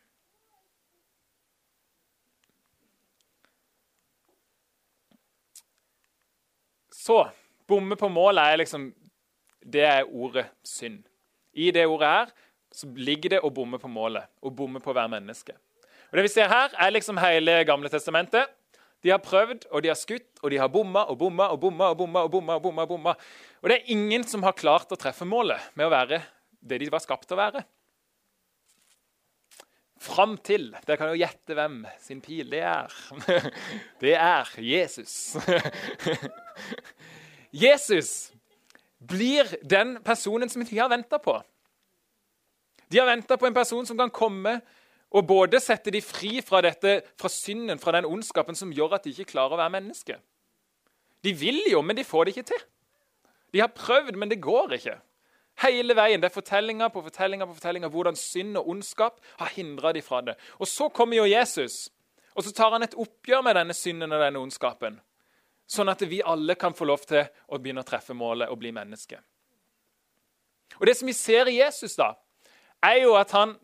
Så 6.91 7.23
bomme 7.67 7.97
på 7.97 8.09
målet 8.09 8.45
er 8.45 8.61
liksom 8.61 8.91
Det 9.61 9.83
er 9.85 10.05
ordet 10.05 10.47
synd. 10.65 11.03
I 11.53 11.71
det 11.71 11.87
ordet 11.87 12.09
her 12.09 12.31
ligger 12.95 13.31
det 13.31 13.41
å 13.43 13.51
bomme 13.51 13.79
på 13.79 13.89
målet, 13.89 14.29
å 14.41 14.51
bomme 14.51 14.81
på 14.81 14.93
være 14.95 15.11
menneske. 15.11 15.57
Og 16.09 16.17
Det 16.17 16.25
vi 16.25 16.33
ser 16.33 16.49
her, 16.49 16.73
er 16.73 16.95
liksom 16.95 17.21
hele 17.21 17.65
Gamle 17.69 17.91
testamentet. 17.93 18.49
De 19.05 19.13
har 19.13 19.23
prøvd, 19.23 19.69
og 19.71 19.83
de 19.83 19.91
har 19.93 19.99
skutt, 19.99 20.41
og 20.43 20.51
de 20.51 20.59
har 20.59 20.71
bomma 20.73 21.05
og 21.07 21.19
bomma 21.19 21.51
og 21.53 21.61
bomma. 21.61 21.91
Og 21.93 21.99
bomma 21.99 22.25
og 22.25 22.31
bomma 22.33 22.55
og 22.57 22.63
bomma, 22.63 22.83
og 22.83 22.89
bomma. 22.89 23.15
Og 23.63 23.71
det 23.71 23.77
er 23.79 23.93
ingen 23.95 24.25
som 24.27 24.43
har 24.43 24.57
klart 24.59 24.91
å 24.91 24.99
treffe 24.99 25.29
målet 25.29 25.71
med 25.79 25.87
å 25.87 25.93
være 25.93 26.23
det 26.59 26.81
de 26.83 26.89
var 26.91 27.03
skapt 27.05 27.29
til 27.29 27.39
å 27.39 27.43
være. 27.43 27.63
Fram 29.99 30.37
til 30.47 30.69
Dere 30.87 30.97
kan 30.99 31.11
jo 31.11 31.19
gjette 31.19 31.55
hvem 31.59 31.79
sin 32.03 32.21
pil 32.23 32.51
det 32.51 32.63
er. 32.63 32.95
Det 34.03 34.15
er 34.15 34.51
Jesus. 34.63 35.37
Jesus 37.65 38.11
blir 38.99 39.51
den 39.63 39.97
personen 40.05 40.51
som 40.51 40.63
de 40.63 40.79
har 40.79 40.91
venta 40.91 41.19
på. 41.23 41.35
De 42.89 42.99
har 43.01 43.09
venta 43.11 43.37
på 43.37 43.49
en 43.49 43.57
person 43.57 43.87
som 43.87 43.99
kan 43.99 44.11
komme 44.15 44.59
og 45.11 45.27
både 45.27 45.61
sette 45.61 45.93
de 45.93 46.03
fri 46.05 46.39
fra, 46.45 46.61
dette, 46.65 47.01
fra 47.21 47.31
synden, 47.33 47.81
fra 47.81 47.95
den 47.97 48.09
ondskapen 48.09 48.57
som 48.59 48.73
gjør 48.75 48.99
at 48.99 49.07
de 49.07 49.15
ikke 49.15 49.33
klarer 49.33 49.57
å 49.57 49.61
være 49.61 49.75
menneske. 49.79 50.19
De 51.25 51.33
vil 51.35 51.63
jo, 51.71 51.81
men 51.83 51.97
de 51.97 52.05
får 52.07 52.29
det 52.29 52.35
ikke 52.37 52.49
til. 52.53 52.65
De 53.57 53.63
har 53.63 53.73
prøvd, 53.73 54.19
men 54.21 54.29
det 54.29 54.43
går 54.45 54.77
ikke. 54.77 54.99
Hele 55.65 55.97
veien. 55.97 56.21
Det 56.21 56.29
er 56.29 56.35
fortellinger 56.35 56.93
på 56.95 57.03
fortellinger 57.03 57.49
på 57.49 57.57
fortellinger 57.57 57.91
hvordan 57.91 58.19
synd 58.21 58.61
og 58.61 58.69
ondskap 58.75 59.19
har 59.41 59.55
hindra 59.57 59.93
de 59.97 60.03
fra 60.05 60.21
det. 60.23 60.37
Og 60.61 60.69
så 60.69 60.91
kommer 60.93 61.19
jo 61.19 61.25
Jesus, 61.27 61.89
og 62.37 62.45
så 62.45 62.53
tar 62.55 62.77
han 62.77 62.85
et 62.87 62.95
oppgjør 62.95 63.43
med 63.43 63.59
denne 63.59 63.75
synden 63.75 64.13
og 64.13 64.23
denne 64.23 64.43
ondskapen. 64.45 65.01
Sånn 65.69 65.91
at 65.91 66.05
vi 66.09 66.21
alle 66.25 66.55
kan 66.57 66.77
få 66.77 66.87
lov 66.89 67.03
til 67.09 67.25
å 67.49 67.59
begynne 67.59 67.83
å 67.83 67.89
treffe 67.89 68.15
målet 68.17 68.53
og 68.53 68.61
bli 68.61 68.71
menneske. 68.73 69.19
Og 70.79 70.87
Det 70.87 70.95
som 70.97 71.09
vi 71.09 71.17
ser 71.17 71.49
i 71.49 71.59
Jesus, 71.59 71.97
da, 71.97 72.13
er 72.85 73.03
jo 73.03 73.17
at 73.19 73.33
han 73.35 73.57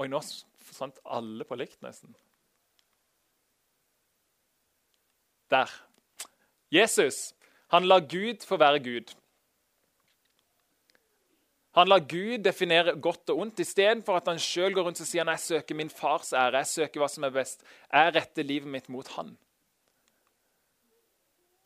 Oi, 0.00 0.06
nå 0.08 0.22
forsvant 0.72 0.98
alle 1.04 1.44
på 1.46 1.58
likt, 1.60 1.78
nesten. 1.84 2.16
Der. 5.52 5.70
Jesus 6.72 7.34
han 7.72 7.86
lar 7.88 8.04
Gud 8.04 8.44
få 8.44 8.58
være 8.60 8.82
Gud. 8.84 9.14
Han 11.72 11.88
lar 11.88 12.02
Gud 12.04 12.42
definere 12.44 12.92
godt 13.00 13.30
og 13.32 13.38
ondt, 13.46 13.62
istedenfor 13.64 14.18
at 14.18 14.28
han 14.28 14.40
sjøl 14.40 14.74
går 14.76 14.84
rundt 14.84 15.00
og 15.00 15.08
sier 15.08 15.24
jeg 15.24 15.40
søker 15.40 15.78
min 15.78 15.88
fars 15.90 16.34
ære, 16.36 16.60
jeg 16.60 16.68
søker 16.68 17.00
hva 17.00 17.08
som 17.08 17.24
er 17.24 17.32
best. 17.32 17.64
Jeg 17.88 18.12
retter 18.12 18.44
livet 18.44 18.68
mitt 18.68 18.90
mot 18.92 19.08
han. 19.16 19.32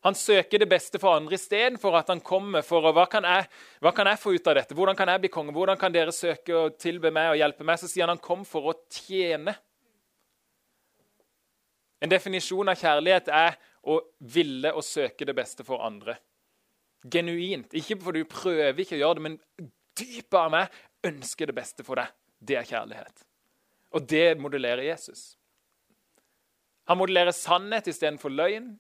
Han 0.06 0.14
søker 0.14 0.62
det 0.62 0.68
beste 0.70 1.00
for 1.02 1.18
andre 1.18 1.34
istedenfor 1.34 1.96
at 1.98 2.12
han 2.12 2.20
kommer 2.22 2.62
for 2.62 2.84
å, 2.86 2.92
hva 2.94 3.08
kan, 3.10 3.24
jeg, 3.26 3.48
hva 3.82 3.90
kan 3.94 4.06
jeg 4.06 4.20
få 4.22 4.36
ut 4.36 4.50
av 4.52 4.54
dette? 4.60 4.76
Hvordan 4.78 4.98
kan 4.98 5.10
jeg 5.10 5.24
bli 5.24 5.30
konge? 5.34 5.54
Hvordan 5.56 5.80
kan 5.80 5.94
dere 5.94 6.14
søke 6.14 6.54
å 6.54 6.68
tilbe 6.78 7.10
meg 7.10 7.32
og 7.32 7.40
hjelpe 7.40 7.66
meg? 7.66 7.80
Så 7.80 7.90
sier 7.90 8.06
han 8.06 8.14
han 8.14 8.22
kom 8.22 8.44
for 8.46 8.70
å 8.70 8.76
tjene. 8.86 9.56
En 11.98 12.12
definisjon 12.12 12.70
av 12.70 12.78
kjærlighet 12.78 13.32
er 13.34 13.58
å 13.90 13.98
ville 14.30 14.70
og 14.78 14.86
søke 14.86 15.26
det 15.26 15.34
beste 15.34 15.66
for 15.66 15.82
andre. 15.82 16.14
Genuint. 17.02 17.74
Ikke 17.74 17.98
fordi 18.02 18.22
du 18.22 18.30
prøver 18.30 18.82
ikke 18.82 18.98
å 18.98 19.02
gjøre 19.02 19.18
det, 19.18 19.26
men 19.26 19.38
dypet 19.98 20.38
av 20.38 20.54
meg 20.54 20.80
ønsker 21.10 21.50
det 21.50 21.58
beste 21.58 21.86
for 21.86 21.98
deg. 21.98 22.14
Det 22.38 22.60
er 22.60 22.68
kjærlighet. 22.68 23.26
Og 23.96 24.06
det 24.06 24.26
modellerer 24.38 24.86
Jesus. 24.86 25.32
Han 26.86 27.02
modellerer 27.02 27.34
sannhet 27.34 27.88
istedenfor 27.90 28.30
løgn. 28.30 28.76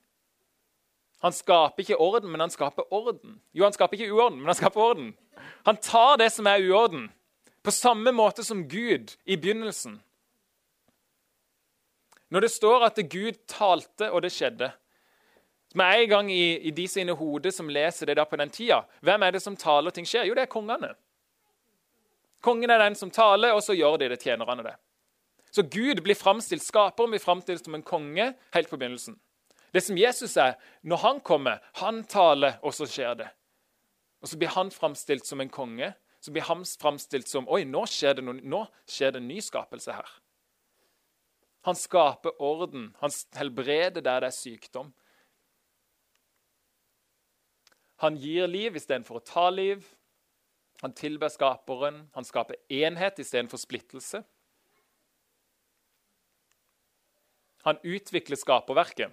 Han 1.24 1.32
skaper 1.32 1.82
ikke 1.82 1.96
orden, 1.96 2.30
men 2.30 2.40
han 2.40 2.52
skaper 2.52 2.92
orden. 2.92 3.40
Jo, 3.52 3.64
han 3.64 3.72
skaper 3.72 3.96
ikke 3.96 4.12
uorden, 4.12 4.38
men 4.38 4.50
han 4.52 4.58
skaper 4.58 4.80
orden. 4.80 5.14
Han 5.64 5.76
tar 5.76 6.16
det 6.20 6.30
som 6.32 6.46
er 6.46 6.64
uorden, 6.68 7.08
på 7.62 7.72
samme 7.74 8.12
måte 8.12 8.44
som 8.44 8.66
Gud 8.68 9.16
i 9.24 9.36
begynnelsen. 9.36 10.00
Når 12.28 12.40
det 12.40 12.50
står 12.50 12.84
at 12.84 13.00
Gud 13.10 13.38
talte, 13.48 14.10
og 14.10 14.22
det 14.22 14.32
skjedde 14.34 14.72
Med 15.74 16.02
en 16.02 16.08
gang 16.08 16.30
i, 16.32 16.56
i 16.58 16.70
de 16.70 16.86
sine 16.88 17.12
hoder 17.12 17.50
som 17.52 17.68
leser 17.68 18.06
det 18.06 18.14
da 18.16 18.24
på 18.24 18.36
den 18.40 18.50
tida, 18.50 18.78
hvem 19.04 19.22
er 19.22 19.34
det 19.34 19.42
som 19.42 19.56
taler, 19.56 19.90
og 19.90 19.94
ting 19.94 20.06
skjer? 20.08 20.24
Jo, 20.24 20.34
det 20.34 20.46
er 20.46 20.48
kongene. 20.48 20.94
Kongen 22.40 22.70
er 22.70 22.80
den 22.80 22.94
som 22.96 23.10
taler, 23.10 23.52
og 23.52 23.60
så 23.62 23.74
gjør 23.76 23.98
de 24.00 24.08
det, 24.08 24.22
tjenerne 24.22 24.64
det. 24.64 24.72
Så 25.52 25.62
Gud 25.62 26.00
blir 26.04 26.16
framstilt, 26.16 26.64
skaperen 26.64 27.12
blir 27.12 27.20
framstilt 27.20 27.64
som 27.64 27.74
en 27.74 27.84
konge 27.84 28.30
helt 28.54 28.70
på 28.70 28.78
begynnelsen. 28.78 29.18
Det 29.76 29.82
som 29.84 29.98
Jesus 30.00 30.38
er, 30.40 30.54
når 30.80 31.02
han 31.02 31.18
kommer, 31.20 31.60
han 31.82 32.00
taler, 32.08 32.56
og 32.64 32.72
så 32.72 32.86
skjer 32.88 33.18
det. 33.20 33.26
Og 34.24 34.30
så 34.30 34.38
blir 34.40 34.54
han 34.54 34.72
framstilt 34.72 35.28
som 35.28 35.42
en 35.44 35.52
konge. 35.52 35.90
Så 36.24 36.32
blir 36.32 36.46
han 36.48 36.62
framstilt 36.64 37.28
som 37.28 37.48
Oi, 37.52 37.66
nå 37.68 37.82
skjer 37.90 38.16
det, 38.16 38.24
noe, 38.24 38.40
nå 38.40 38.62
skjer 38.88 39.12
det 39.12 39.20
en 39.20 39.28
ny 39.28 39.36
skapelse 39.44 39.92
her. 39.92 40.14
Han 41.68 41.76
skaper 41.76 42.40
orden. 42.42 42.94
Han 43.02 43.12
helbreder 43.36 44.00
der 44.00 44.24
det 44.24 44.30
er 44.30 44.38
sykdom. 44.38 44.94
Han 48.00 48.16
gir 48.20 48.48
liv 48.48 48.80
istedenfor 48.80 49.20
å 49.20 49.26
ta 49.28 49.46
liv. 49.52 49.84
Han 50.80 50.96
tilber 50.96 51.28
skaperen. 51.32 52.06
Han 52.16 52.24
skaper 52.24 52.58
enhet 52.72 53.20
istedenfor 53.20 53.60
splittelse. 53.60 54.22
Han 57.66 57.80
utvikler 57.82 58.38
skaperverket, 58.38 59.10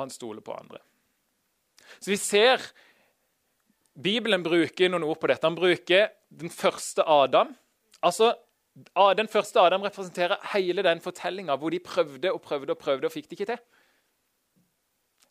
og 0.00 0.06
han 0.08 0.14
stoler 0.14 0.40
på 0.44 0.56
andre. 0.56 0.80
Så 2.00 2.12
vi 2.12 2.16
ser 2.20 2.64
Bibelen 4.00 4.42
bruker 4.42 4.88
noen 4.88 5.04
ord 5.04 5.18
på 5.20 5.28
dette. 5.28 5.44
Han 5.44 5.58
bruker 5.58 6.08
den 6.30 6.52
første 6.52 7.04
Adam. 7.04 7.52
Altså, 8.00 8.34
Den 9.16 9.28
første 9.28 9.60
Adam 9.60 9.82
representerer 9.82 10.40
hele 10.54 10.82
den 10.82 11.00
fortellinga 11.00 11.56
hvor 11.56 11.70
de 11.70 11.80
prøvde 11.82 12.32
og 12.32 12.40
prøvde 12.40 12.72
og 12.72 12.78
prøvde 12.78 13.06
og 13.06 13.12
fikk 13.12 13.28
det 13.28 13.36
ikke 13.36 13.50
til. 13.50 13.58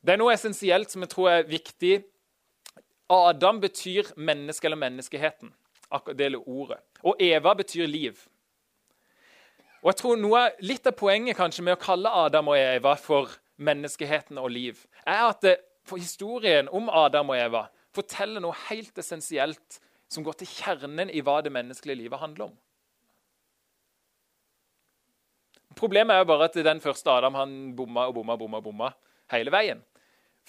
Det 0.05 0.13
er 0.13 0.19
noe 0.19 0.33
essensielt 0.33 0.91
som 0.91 1.01
jeg 1.01 1.09
tror 1.09 1.29
er 1.29 1.47
viktig. 1.47 2.03
Adam 3.09 3.61
betyr 3.61 4.11
menneske 4.15 4.67
eller 4.67 4.77
menneskeheten. 4.77 5.53
Det 6.13 6.35
ordet. 6.45 6.77
Og 7.01 7.15
Eva 7.19 7.55
betyr 7.57 7.87
liv. 7.87 8.19
Og 9.81 9.93
jeg 9.93 9.95
tror 10.01 10.19
noe, 10.19 10.49
Litt 10.61 10.85
av 10.87 10.93
poenget 10.99 11.37
kanskje 11.37 11.63
med 11.63 11.77
å 11.77 11.81
kalle 11.81 12.11
Adam 12.11 12.51
og 12.51 12.59
Eva 12.59 12.95
for 12.99 13.31
menneskeheten 13.59 14.39
og 14.41 14.49
liv, 14.53 14.79
er 15.05 15.27
at 15.27 15.43
det, 15.43 15.57
for 15.83 15.99
historien 16.01 16.69
om 16.75 16.89
Adam 16.89 17.31
og 17.33 17.39
Eva 17.39 17.67
forteller 17.95 18.43
noe 18.43 18.55
helt 18.69 18.97
essensielt 19.01 19.79
som 20.09 20.25
går 20.25 20.39
til 20.39 20.49
kjernen 20.49 21.11
i 21.13 21.21
hva 21.25 21.39
det 21.45 21.53
menneskelige 21.53 22.03
livet 22.03 22.21
handler 22.21 22.49
om. 22.49 22.57
Problemet 25.77 26.15
er 26.15 26.23
jo 26.23 26.29
bare 26.31 26.49
at 26.49 26.57
den 26.65 26.81
første 26.81 27.11
Adam 27.13 27.37
han 27.37 27.55
bomma 27.77 28.07
og 28.09 28.17
bomma 28.17 28.35
bomma, 28.37 28.61
bomma 28.61 28.89
hele 29.31 29.53
veien. 29.53 29.83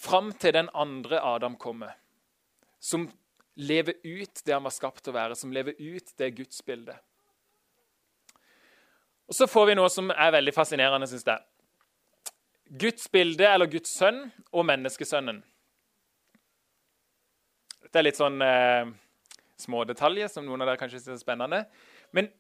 Fram 0.01 0.33
til 0.33 0.55
den 0.57 0.70
andre 0.75 1.20
Adam 1.20 1.59
kommer, 1.61 1.92
som 2.81 3.05
lever 3.61 3.99
ut 4.05 4.42
det 4.46 4.55
han 4.55 4.64
var 4.64 4.73
skapt 4.73 5.05
til 5.05 5.12
å 5.12 5.18
være, 5.18 5.37
som 5.37 5.53
lever 5.53 5.77
ut 5.77 6.14
det 6.18 6.33
gudsbildet. 6.38 6.96
Og 9.31 9.37
Så 9.37 9.46
får 9.46 9.68
vi 9.68 9.77
noe 9.79 9.90
som 9.92 10.11
er 10.11 10.33
veldig 10.35 10.55
fascinerende, 10.57 11.07
syns 11.07 11.27
jeg. 11.27 11.44
Guds 12.70 13.09
bilde, 13.11 13.46
eller 13.46 13.66
Guds 13.66 13.90
sønn, 13.98 14.28
og 14.54 14.66
menneskesønnen. 14.68 15.40
Dette 17.83 17.98
er 17.98 18.06
litt 18.06 18.18
sånn 18.20 18.38
eh, 18.44 18.90
smådetaljer 19.59 20.30
som 20.30 20.46
noen 20.46 20.62
av 20.62 20.70
dere 20.70 20.78
kanskje 20.78 21.00
syns 21.00 21.16
er 21.18 21.24
spennende. 21.24 21.64
Men 22.14 22.30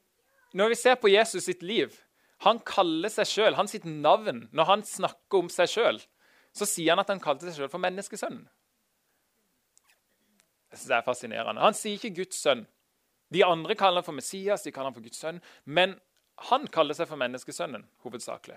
når 0.54 0.72
vi 0.72 0.78
ser 0.78 0.96
på 0.98 1.10
Jesus 1.10 1.44
sitt 1.46 1.60
liv 1.62 1.94
Han 2.40 2.56
kaller 2.64 3.12
seg 3.12 3.28
sjøl, 3.28 3.52
hans 3.58 3.74
sitt 3.74 3.84
navn, 3.84 4.46
når 4.56 4.64
han 4.64 4.82
snakker 4.88 5.42
om 5.42 5.50
seg 5.52 5.68
sjøl, 5.68 5.98
så 6.56 6.64
sier 6.64 6.94
han 6.94 7.02
at 7.02 7.10
han 7.12 7.20
kalte 7.20 7.44
seg 7.44 7.58
sjøl 7.58 7.68
for 7.68 7.82
menneskesønnen. 7.84 8.46
Jeg 10.70 10.78
synes 10.78 10.88
det 10.88 10.96
er 10.96 11.04
fascinerende. 11.04 11.60
Han 11.60 11.76
sier 11.76 11.98
ikke 11.98 12.22
Guds 12.22 12.40
sønn. 12.40 12.64
De 13.28 13.44
andre 13.44 13.76
kaller 13.76 14.00
han 14.00 14.06
for 14.06 14.16
Messias, 14.16 14.64
de 14.64 14.72
kaller 14.72 14.88
han 14.88 14.96
for 14.96 15.04
Guds 15.04 15.20
sønn. 15.20 15.42
Men 15.68 15.98
han 16.48 16.64
kaller 16.72 16.96
seg 16.96 17.10
for 17.10 17.20
menneskesønnen 17.20 17.84
hovedsakelig. 18.06 18.56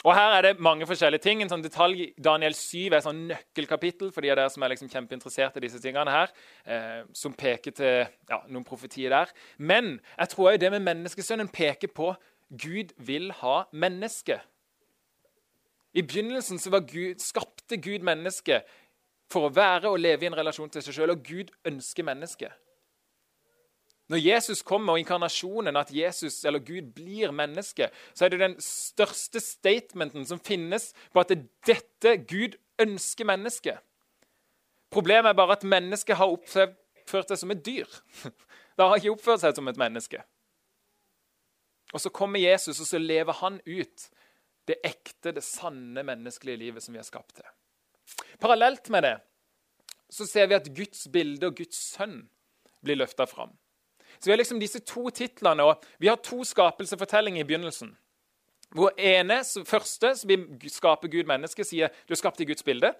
Og 0.00 0.14
Her 0.16 0.32
er 0.32 0.42
det 0.42 0.62
mange 0.64 0.86
forskjellige 0.88 1.20
ting. 1.20 1.42
En 1.42 1.50
sånn 1.50 1.64
detalj, 1.64 2.06
Daniel 2.16 2.54
7 2.56 2.86
er 2.86 2.98
et 2.98 3.04
sånn 3.04 3.26
nøkkelkapittel 3.28 4.08
for 4.14 4.24
de 4.24 4.30
av 4.32 4.38
dere 4.38 4.52
som 4.52 4.64
er 4.64 4.72
liksom 4.72 4.88
kjempeinteressert 4.88 5.58
i 5.60 5.64
disse 5.66 5.80
tingene 5.82 6.14
her, 6.14 6.32
eh, 6.64 7.02
som 7.12 7.34
peker 7.36 7.74
til 7.76 8.06
ja, 8.30 8.38
noen 8.48 8.64
profetier 8.64 9.12
der. 9.12 9.34
Men 9.58 9.98
jeg 10.16 10.32
tror 10.32 10.56
det 10.56 10.72
med 10.72 10.86
menneskesønnen 10.86 11.52
peker 11.52 11.92
på 11.92 12.14
Gud 12.48 12.94
vil 12.96 13.28
ha 13.42 13.66
menneske. 13.72 14.40
I 15.92 16.02
begynnelsen 16.06 16.58
så 16.58 16.70
Gud, 16.80 17.20
skapte 17.20 17.76
Gud 17.76 18.00
mennesket 18.06 18.64
for 19.30 19.46
å 19.46 19.52
være 19.54 19.90
og 19.90 20.00
leve 20.00 20.24
i 20.24 20.30
en 20.30 20.38
relasjon 20.38 20.70
til 20.72 20.82
seg 20.82 20.96
sjøl, 20.96 21.12
og 21.12 21.24
Gud 21.26 21.52
ønsker 21.66 22.06
mennesket. 22.06 22.56
Når 24.10 24.18
Jesus 24.18 24.62
kommer, 24.66 24.92
og 24.96 24.98
inkarnasjonen, 24.98 25.76
at 25.78 25.92
Jesus 25.94 26.40
eller 26.44 26.58
Gud 26.58 26.90
blir 26.96 27.30
menneske, 27.30 27.90
så 28.14 28.26
er 28.26 28.32
det 28.32 28.40
den 28.42 28.56
største 28.64 29.38
statementen 29.40 30.26
som 30.26 30.40
finnes 30.42 30.90
på 31.14 31.22
at 31.22 31.30
det 31.30 31.38
er 31.38 31.46
dette 31.70 32.16
Gud 32.26 32.56
ønsker 32.82 33.28
mennesket. 33.28 33.78
Problemet 34.90 35.30
er 35.30 35.38
bare 35.38 35.54
at 35.54 35.66
mennesket 35.66 36.18
har 36.18 36.32
oppført 36.32 37.30
seg 37.30 37.38
som 37.38 37.54
et 37.54 37.62
dyr. 37.66 37.86
Det 38.80 38.86
har 38.88 38.96
ikke 38.96 39.12
oppført 39.12 39.42
seg 39.42 39.52
som 39.52 39.68
et 39.68 39.78
menneske. 39.78 40.22
Og 41.92 42.00
Så 42.00 42.08
kommer 42.08 42.40
Jesus, 42.40 42.80
og 42.80 42.86
så 42.86 42.98
lever 42.98 43.36
han 43.42 43.58
ut 43.66 44.06
det 44.66 44.78
ekte, 44.86 45.34
det 45.36 45.42
sanne 45.44 46.02
menneskelige 46.06 46.56
livet 46.56 46.82
som 46.82 46.94
vi 46.94 47.00
er 47.02 47.06
skapt 47.06 47.34
til. 47.36 47.50
Parallelt 48.40 48.88
med 48.90 49.04
det 49.04 49.16
så 50.10 50.26
ser 50.26 50.48
vi 50.50 50.56
at 50.56 50.70
Guds 50.74 51.06
bilde 51.12 51.50
og 51.50 51.58
Guds 51.60 51.76
sønn 51.92 52.22
blir 52.82 52.98
løfta 52.98 53.26
fram. 53.28 53.52
Så 54.20 54.28
Vi 54.28 54.32
har 54.32 54.36
liksom 54.36 54.60
disse 54.60 54.80
to 54.84 55.10
titlene, 55.10 55.64
og 55.64 55.84
vi 55.98 56.08
har 56.08 56.16
to 56.16 56.44
skapelsefortellinger 56.44 57.40
i 57.40 57.48
begynnelsen. 57.48 57.96
Hvor 58.70 58.92
ene, 58.98 59.40
første, 59.66 60.14
som 60.16 60.30
skaper 60.68 61.08
Gud 61.08 61.26
menneske, 61.26 61.64
sier 61.64 61.88
du 62.06 62.12
er 62.14 62.20
skapt 62.20 62.40
i 62.40 62.46
Guds 62.46 62.62
bilde. 62.62 62.92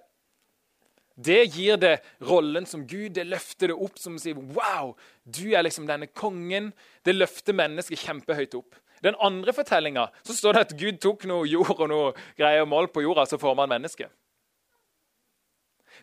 Det 1.15 1.43
gir 1.53 1.77
det 1.77 1.99
rollen 2.25 2.65
som 2.65 2.87
Gud, 2.87 3.13
det 3.15 3.27
løfter 3.27 3.69
det 3.69 3.77
opp 3.77 3.99
som 3.99 4.17
sier 4.19 4.39
wow, 4.55 4.95
du 5.23 5.51
er 5.53 5.63
liksom 5.63 5.85
denne 5.87 6.07
kongen. 6.07 6.71
Det 7.05 7.15
løfter 7.15 7.53
mennesket 7.53 8.01
kjempehøyt 8.01 8.57
opp. 8.57 8.75
Den 9.03 9.15
andre 9.21 9.53
fortellinga 9.53 10.07
står 10.25 10.57
det 10.57 10.65
at 10.65 10.75
Gud 10.77 10.99
tok 11.01 11.25
noe 11.29 11.47
jord 11.49 11.77
og 11.77 11.87
noe 11.89 12.11
greier 12.37 12.67
mål 12.69 12.89
på 12.93 13.05
jorda, 13.05 13.25
så 13.25 13.39
forma 13.41 13.65
han 13.65 13.73
mennesket. 13.75 14.09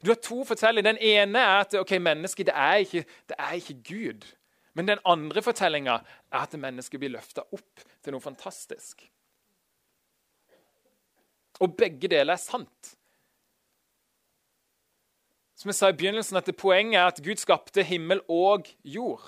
Du 0.04 0.12
har 0.12 0.20
to 0.22 0.44
fortellinger. 0.46 0.92
Den 0.92 1.02
ene 1.02 1.42
er 1.42 1.64
at 1.64 1.74
ok, 1.74 1.96
mennesket 2.02 2.46
det 2.46 2.54
det 3.28 3.38
er 3.38 3.58
ikke 3.58 3.82
Gud. 3.88 4.26
Men 4.78 4.86
den 4.86 5.00
andre 5.10 5.42
fortellinga 5.42 5.96
er 6.30 6.44
at 6.44 6.54
mennesket 6.54 7.00
blir 7.02 7.10
løfta 7.16 7.42
opp 7.42 7.82
til 7.98 8.14
noe 8.14 8.22
fantastisk. 8.22 9.02
Og 11.58 11.74
begge 11.74 12.06
deler 12.06 12.36
er 12.36 12.38
sant. 12.38 12.92
Som 15.58 15.72
jeg 15.72 15.80
sa 15.80 15.90
i 15.90 15.96
begynnelsen, 15.98 16.38
at 16.38 16.52
Poenget 16.54 17.00
er 17.00 17.10
at 17.10 17.18
Gud 17.24 17.42
skapte 17.42 17.82
himmel 17.82 18.22
og 18.30 18.70
jord. 18.86 19.24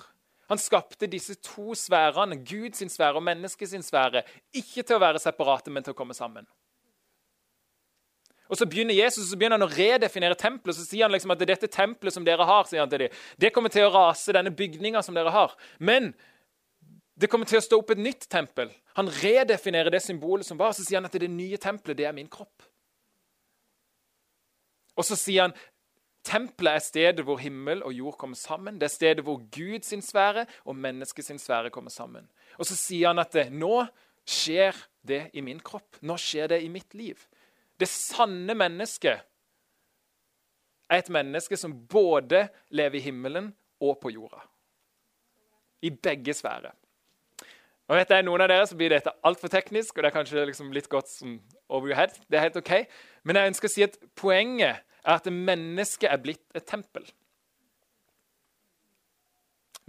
Han 0.47 0.59
skapte 0.59 1.11
disse 1.11 1.35
to 1.43 1.75
sfærene, 1.75 2.39
Guds 2.47 2.79
sfære 2.93 3.19
og 3.19 3.23
menneskets 3.27 3.75
sfære, 3.87 4.23
ikke 4.55 4.83
til 4.83 4.95
å 4.95 5.03
være 5.03 5.19
separate, 5.19 5.71
men 5.71 5.83
til 5.83 5.91
å 5.91 5.99
komme 5.99 6.15
sammen. 6.15 6.47
Og 8.51 8.57
Så 8.59 8.67
begynner 8.67 8.93
Jesus 8.93 9.29
så 9.29 9.37
begynner 9.39 9.55
han 9.55 9.63
å 9.63 9.71
redefinere 9.71 10.35
tempelet. 10.35 10.75
Så 10.75 10.83
sier 10.83 11.07
han 11.07 11.13
liksom 11.13 11.31
at 11.31 11.39
det 11.39 11.47
er 11.47 11.53
dette 11.55 11.71
tempelet 11.71 12.13
som 12.13 12.25
dere 12.27 12.47
har, 12.47 12.67
sier 12.67 12.83
han 12.83 12.91
til 12.91 13.05
dem. 13.05 13.21
Det 13.39 13.53
kommer 13.55 13.71
til 13.71 13.87
å 13.87 13.93
rase, 13.93 14.35
denne 14.35 14.51
bygninga 14.51 15.03
som 15.05 15.15
dere 15.15 15.31
har. 15.31 15.55
Men 15.79 16.11
det 17.15 17.29
kommer 17.31 17.47
til 17.47 17.61
å 17.61 17.63
stå 17.63 17.79
opp 17.79 17.93
et 17.95 18.01
nytt 18.01 18.27
tempel. 18.31 18.73
Han 18.99 19.07
redefinerer 19.21 19.93
det 19.93 20.03
symbolet 20.03 20.47
som 20.47 20.59
var. 20.59 20.75
Så 20.75 20.83
sier 20.83 20.99
han 20.99 21.07
at 21.07 21.15
det 21.15 21.31
nye 21.31 21.59
tempelet, 21.61 22.01
det 22.01 22.09
er 22.09 22.17
min 22.17 22.29
kropp. 22.31 22.67
Og 24.99 25.07
så 25.07 25.15
sier 25.15 25.47
han 25.47 25.55
tempelet 26.27 26.75
er 26.75 26.83
stedet 26.83 27.25
hvor 27.25 27.39
himmel 27.41 27.85
og 27.87 27.95
jord 27.95 28.17
kommer 28.19 28.37
sammen. 28.37 28.77
Det 28.81 28.89
er 28.89 28.93
stedet 28.93 29.25
hvor 29.25 29.39
Guds 29.53 29.93
sfære 30.05 30.45
og 30.67 30.75
menneskets 30.75 31.31
sfære 31.41 31.71
kommer 31.73 31.93
sammen. 31.93 32.27
Og 32.59 32.67
så 32.67 32.75
sier 32.75 33.13
han 33.13 33.23
at 33.23 33.31
det, 33.33 33.47
nå 33.53 33.85
skjer 34.27 34.75
det 35.07 35.29
i 35.33 35.41
min 35.45 35.61
kropp. 35.63 36.01
Nå 36.05 36.17
skjer 36.19 36.51
det 36.51 36.61
i 36.65 36.69
mitt 36.69 36.93
liv. 36.93 37.21
Det 37.81 37.89
sanne 37.89 38.53
mennesket 38.53 39.23
er 40.91 41.01
et 41.01 41.09
menneske 41.09 41.57
som 41.57 41.73
både 41.89 42.45
lever 42.69 42.99
i 42.99 43.05
himmelen 43.07 43.49
og 43.81 43.97
på 44.03 44.11
jorda. 44.13 44.43
I 45.81 45.89
begge 45.89 46.35
sfærer. 46.37 46.75
Og 47.89 47.97
vet 47.97 48.13
jeg, 48.13 48.23
Noen 48.23 48.43
av 48.43 48.51
dere 48.51 48.67
så 48.69 48.77
blir 48.77 48.93
dette 48.93 49.11
altfor 49.27 49.49
teknisk, 49.51 49.97
og 49.97 50.03
det 50.03 50.11
er 50.11 50.15
kanskje 50.15 50.45
liksom 50.47 50.69
litt 50.75 50.87
godt 50.91 51.09
som 51.11 51.39
over 51.67 51.89
your 51.89 51.97
head. 51.97 52.13
Det 52.29 52.37
er 52.37 52.45
helt 52.45 52.59
ok. 52.61 52.71
Men 53.27 53.39
jeg 53.39 53.51
ønsker 53.51 53.67
å 53.67 53.73
si 53.73 53.83
at 53.87 53.97
poenget 54.19 54.85
er 55.01 55.17
at 55.17 55.27
mennesket 55.33 56.07
er 56.11 56.21
blitt 56.21 56.45
et 56.55 56.67
tempel. 56.69 57.07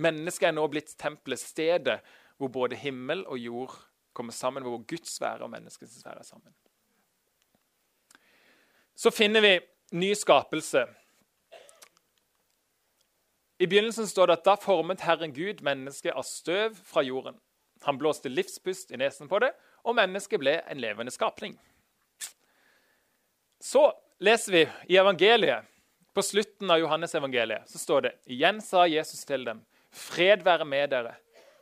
Mennesket 0.02 0.48
er 0.48 0.56
nå 0.56 0.64
blitt 0.72 0.96
tempelet, 0.98 1.42
stedet 1.42 2.00
hvor 2.40 2.50
både 2.50 2.80
himmel 2.80 3.26
og 3.28 3.38
jord 3.38 3.76
kommer 4.16 4.34
sammen, 4.34 4.64
hvor 4.64 4.82
Guds 4.88 5.18
sfære 5.18 5.44
og 5.44 5.52
menneskets 5.52 6.00
sfære 6.00 6.24
er 6.24 6.26
sammen. 6.26 6.54
Så 9.02 9.10
finner 9.10 9.40
vi 9.40 9.60
ny 9.90 10.14
skapelse. 10.14 10.88
I 13.58 13.66
begynnelsen 13.66 14.06
står 14.06 14.26
det 14.26 14.34
at 14.36 14.44
da 14.46 14.52
formet 14.62 15.02
Herren 15.02 15.32
Gud 15.34 15.58
mennesket 15.66 16.14
av 16.14 16.22
støv 16.22 16.76
fra 16.86 17.02
jorden. 17.02 17.34
Han 17.82 17.98
blåste 17.98 18.30
livspust 18.30 18.94
i 18.94 19.00
nesen 19.02 19.26
på 19.26 19.40
det, 19.42 19.48
og 19.82 19.96
mennesket 19.98 20.38
ble 20.38 20.52
en 20.70 20.78
levende 20.78 21.10
skapning. 21.10 21.56
Så 23.58 23.82
leser 24.22 24.54
vi 24.54 24.62
i 24.94 25.00
evangeliet, 25.02 25.66
på 26.14 26.22
slutten 26.22 26.70
av 26.70 26.78
Johannes 26.78 27.18
evangeliet, 27.18 27.66
så 27.66 27.82
står 27.82 28.06
det 28.06 28.14
Igjen 28.30 28.62
sa 28.62 28.84
Jesus 28.86 29.26
til 29.26 29.48
dem, 29.50 29.64
Fred 29.90 30.46
være 30.46 30.68
med 30.76 30.94
dere. 30.94 31.16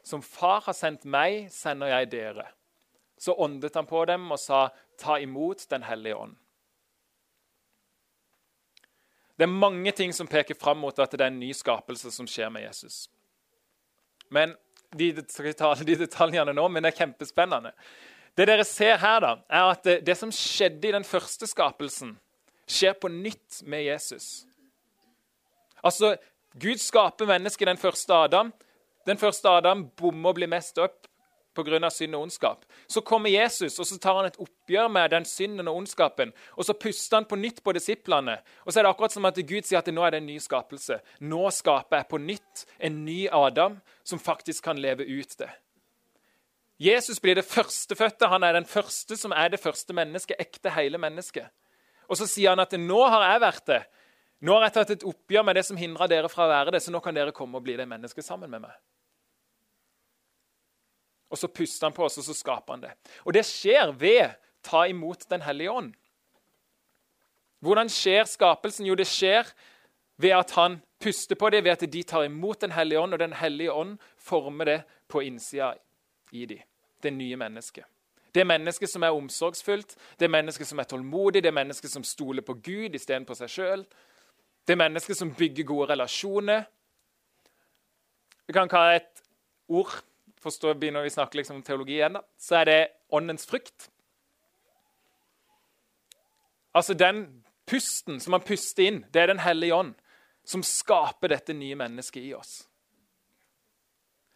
Som 0.04 0.20
Far 0.20 0.60
har 0.68 0.76
sendt 0.76 1.08
meg, 1.08 1.48
sender 1.56 1.88
jeg 1.94 2.12
dere. 2.18 2.50
Så 3.16 3.32
åndet 3.32 3.80
han 3.80 3.88
på 3.88 4.04
dem 4.12 4.28
og 4.28 4.44
sa, 4.44 4.66
Ta 5.00 5.16
imot 5.24 5.64
Den 5.72 5.88
hellige 5.88 6.20
ånd. 6.20 6.36
Det 9.40 9.46
er 9.46 9.52
mange 9.56 9.92
ting 9.96 10.10
som 10.12 10.28
peker 10.28 10.58
fram 10.60 10.82
mot 10.84 10.98
at 11.00 11.14
det 11.16 11.24
er 11.24 11.30
en 11.32 11.38
ny 11.40 11.54
skapelse 11.56 12.10
som 12.12 12.26
skjer 12.28 12.50
med 12.52 12.66
Jesus. 12.66 13.06
Men 14.28 14.52
de, 14.92 15.14
de 15.16 15.96
detaljene 15.96 16.52
nå, 16.52 16.66
men 16.68 16.84
det 16.84 16.90
er 16.90 16.98
kjempespennende. 16.98 17.72
Det 18.36 18.44
dere 18.50 18.66
ser 18.68 19.00
her, 19.00 19.16
da, 19.24 19.30
er 19.48 19.70
at 19.72 19.88
det, 20.04 20.16
som 20.18 20.32
skjedde 20.34 20.90
i 20.90 20.92
den 20.92 21.08
første 21.08 21.48
skapelsen, 21.48 22.12
skjer 22.68 22.92
på 23.00 23.08
nytt 23.08 23.62
med 23.64 23.86
Jesus. 23.86 24.44
Altså, 25.80 26.18
Gud 26.60 26.84
skaper 26.84 27.32
mennesket 27.32 27.64
i 27.64 27.70
den 27.72 27.80
første 27.80 28.12
Adam. 28.28 28.52
Den 29.08 29.16
første 29.16 29.48
Adam 29.48 29.88
bommer 29.96 30.34
og 30.34 30.36
blir 30.36 30.52
mest 30.52 30.76
opp 30.84 31.08
pga. 31.64 31.90
synd 31.90 32.14
og 32.14 32.22
ondskap. 32.22 32.64
Så 32.88 33.00
kommer 33.00 33.30
Jesus 33.30 33.78
og 33.78 33.86
så 33.86 33.98
tar 33.98 34.16
han 34.16 34.26
et 34.26 34.38
oppgjør 34.40 34.88
med 34.88 35.10
den 35.10 35.24
synden 35.24 35.68
og 35.68 35.76
ondskapen. 35.76 36.32
Og 36.56 36.64
så 36.64 36.74
puster 36.74 37.16
han 37.16 37.24
på 37.24 37.36
nytt 37.36 37.62
på 37.64 37.72
disiplene. 37.72 38.38
Og 38.64 38.72
så 38.72 38.80
er 38.80 38.84
det 38.84 38.90
akkurat 38.90 39.12
som 39.12 39.24
at 39.24 39.34
Gud 39.34 39.62
sier 39.62 39.78
at 39.78 39.90
nå 39.92 40.04
er 40.04 40.10
det 40.10 40.22
en 40.22 40.26
ny 40.26 40.38
skapelse. 40.38 41.00
Nå 41.20 41.50
skaper 41.50 41.96
jeg 41.96 42.10
på 42.10 42.18
nytt 42.18 42.66
en 42.78 43.04
ny 43.04 43.28
Adam 43.32 43.80
som 44.04 44.18
faktisk 44.18 44.64
kan 44.64 44.78
leve 44.78 45.04
ut 45.04 45.38
det. 45.38 45.50
Jesus 46.80 47.20
blir 47.20 47.34
det 47.34 47.44
førstefødte. 47.44 48.28
Han 48.28 48.42
er 48.42 48.52
den 48.56 48.66
første 48.66 49.16
som 49.16 49.32
er 49.36 49.48
det 49.52 49.60
første 49.60 49.92
mennesket, 49.92 50.40
ekte 50.40 50.72
hele 50.72 50.98
mennesket. 50.98 51.50
Og 52.08 52.16
så 52.16 52.26
sier 52.26 52.54
han 52.54 52.62
at 52.62 52.72
nå 52.80 53.02
har 53.04 53.26
jeg 53.28 53.42
vært 53.44 53.66
det. 53.68 53.82
Nå 54.40 54.54
har 54.56 54.64
jeg 54.64 54.74
tatt 54.78 54.94
et 54.94 55.04
oppgjør 55.04 55.44
med 55.44 55.58
det 55.60 55.66
som 55.68 55.76
hindrer 55.76 56.08
dere 56.08 56.30
fra 56.32 56.46
å 56.46 56.50
være 56.50 56.72
det, 56.72 56.80
så 56.80 56.92
nå 56.92 57.02
kan 57.04 57.14
dere 57.14 57.34
komme 57.36 57.60
og 57.60 57.66
bli 57.66 57.76
det 57.76 57.84
mennesket 57.88 58.24
sammen 58.24 58.48
med 58.48 58.64
meg. 58.64 58.72
Og 61.30 61.38
så 61.38 61.48
puster 61.48 61.86
han 61.86 61.94
på 61.94 62.04
oss, 62.04 62.18
og 62.18 62.26
så 62.26 62.34
skaper 62.34 62.74
han 62.74 62.84
det. 62.84 62.92
Og 63.24 63.34
det 63.34 63.46
skjer 63.46 63.92
ved 63.96 64.36
ta 64.66 64.84
imot 64.90 65.28
Den 65.30 65.42
hellige 65.42 65.70
ånd. 65.70 65.92
Hvordan 67.60 67.88
skjer 67.88 68.24
skapelsen? 68.24 68.86
Jo, 68.86 68.94
det 68.94 69.06
skjer 69.06 69.48
ved 70.20 70.34
at 70.36 70.50
han 70.56 70.80
puster 71.00 71.36
på 71.36 71.50
det, 71.50 71.64
ved 71.64 71.70
at 71.70 71.92
de 71.92 72.02
tar 72.02 72.24
imot 72.24 72.60
Den 72.60 72.72
hellige 72.72 73.00
ånd, 73.00 73.14
og 73.14 73.18
Den 73.18 73.32
hellige 73.32 73.72
ånd 73.72 73.98
former 74.16 74.64
det 74.64 74.82
på 75.08 75.20
innsida 75.20 75.74
i 76.32 76.46
dem. 76.46 76.58
Det 77.02 77.12
nye 77.12 77.36
mennesket. 77.36 77.84
Det 78.34 78.46
mennesket 78.46 78.90
som 78.90 79.02
er 79.02 79.16
omsorgsfullt, 79.16 79.96
det 80.20 80.30
mennesket 80.30 80.66
som 80.66 80.78
er 80.78 80.84
tålmodig, 80.84 81.42
det 81.42 81.54
mennesket 81.54 81.90
som 81.90 82.04
stoler 82.04 82.42
på 82.42 82.54
Gud 82.54 82.94
istedenfor 82.94 83.34
seg 83.34 83.50
sjøl. 83.50 83.86
Det 84.68 84.76
mennesket 84.78 85.16
som 85.16 85.32
bygger 85.34 85.64
gode 85.64 85.88
relasjoner. 85.90 86.62
Vi 88.46 88.52
kan 88.52 88.68
kalle 88.68 89.00
et 89.00 89.24
ord 89.68 89.96
forstår, 90.42 90.76
begynner 90.80 91.04
vi 91.04 91.12
å 91.12 91.16
snakke 91.18 91.40
liksom 91.40 91.60
om 91.60 91.64
teologi 91.66 91.98
igjen, 91.98 92.18
da, 92.18 92.24
så 92.40 92.60
er 92.60 92.68
det 92.68 92.78
åndens 93.16 93.46
frukt. 93.48 93.90
Altså 96.76 96.94
den 96.94 97.24
pusten 97.70 98.20
som 98.22 98.34
man 98.36 98.44
puster 98.46 98.86
inn, 98.86 99.04
det 99.12 99.22
er 99.22 99.32
Den 99.32 99.42
hellige 99.42 99.74
ånd 99.74 99.94
som 100.46 100.62
skaper 100.66 101.34
dette 101.34 101.54
nye 101.54 101.76
mennesket 101.78 102.22
i 102.24 102.34
oss. 102.34 102.64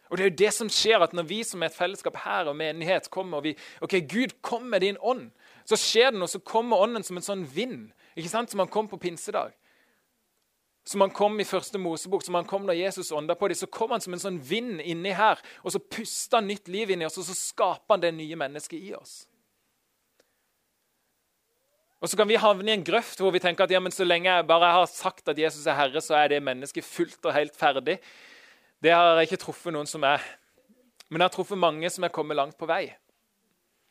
Og 0.09 0.17
det 0.17 0.23
er 0.23 0.29
jo 0.29 0.39
det 0.43 0.51
som 0.53 0.69
skjer, 0.69 1.01
at 1.01 1.13
Når 1.13 1.23
vi 1.23 1.43
som 1.43 1.63
er 1.63 1.71
et 1.71 1.77
fellesskap 1.77 2.17
her 2.23 2.47
og 2.47 2.55
menighet 2.55 3.09
kommer 3.09 3.37
og 3.37 3.43
vi, 3.43 3.55
ok, 3.81 3.99
Gud, 4.07 4.41
kom 4.41 4.63
med 4.69 4.81
din 4.81 4.97
ånd, 5.01 5.31
så 5.65 5.75
skjer 5.75 6.11
det 6.11 6.19
noe, 6.19 6.29
så 6.29 6.39
kommer 6.39 6.77
ånden 6.77 7.03
som 7.03 7.17
en 7.17 7.25
sånn 7.25 7.45
vind. 7.45 7.91
ikke 8.15 8.29
sant, 8.29 8.51
Som 8.51 8.59
han 8.59 8.69
kom 8.69 8.87
på 8.87 8.97
pinsedag. 9.01 9.51
Som 10.85 11.01
han 11.01 11.13
kom 11.13 11.39
i 11.41 11.47
første 11.47 11.79
Mosebok, 11.81 12.21
som 12.21 12.37
han 12.37 12.45
kom 12.45 12.67
når 12.67 12.77
Jesus 12.77 13.13
ånda 13.15 13.33
på 13.35 13.49
dem, 13.49 13.57
så 13.57 13.69
kom 13.73 13.95
han 13.95 14.03
som 14.03 14.13
en 14.13 14.21
sånn 14.21 14.41
vind 14.45 14.83
inni 14.85 15.15
her, 15.17 15.39
og 15.65 15.73
så 15.73 15.81
pusta 15.81 16.37
han 16.37 16.51
nytt 16.51 16.69
liv 16.69 16.93
inni 16.93 17.07
oss, 17.07 17.17
og 17.17 17.25
så 17.25 17.37
skaper 17.37 17.95
han 17.95 18.03
det 18.03 18.13
nye 18.13 18.37
mennesket 18.37 18.77
i 18.77 18.93
oss. 18.97 19.23
Og 22.05 22.09
Så 22.09 22.17
kan 22.19 22.27
vi 22.29 22.37
havne 22.37 22.69
i 22.69 22.75
en 22.75 22.83
grøft 22.85 23.17
hvor 23.17 23.31
vi 23.33 23.41
tenker 23.41 23.65
at 23.65 23.71
ja, 23.73 23.79
men 23.81 23.93
så 23.93 24.05
lenge 24.05 24.29
jeg 24.29 24.45
bare 24.45 24.67
har 24.75 24.85
sagt 24.91 25.31
at 25.31 25.39
Jesus 25.41 25.65
er 25.65 25.77
Herre, 25.79 26.01
så 26.03 26.19
er 26.19 26.27
det 26.29 26.43
mennesket 26.43 26.85
fullt 26.85 27.25
og 27.25 27.33
helt 27.33 27.55
ferdig. 27.57 27.95
Det 28.83 28.91
har 28.93 29.15
jeg 29.17 29.31
ikke 29.31 29.41
truffet 29.41 29.73
noen 29.73 29.89
som 29.89 30.03
er. 30.05 30.21
Men 31.09 31.23
jeg 31.23 31.31
har 31.31 31.33
truffet 31.33 31.57
mange 31.57 31.89
som 31.89 32.05
er 32.05 32.13
kommet 32.13 32.37
langt 32.37 32.59
på 32.59 32.69
vei. 32.69 32.83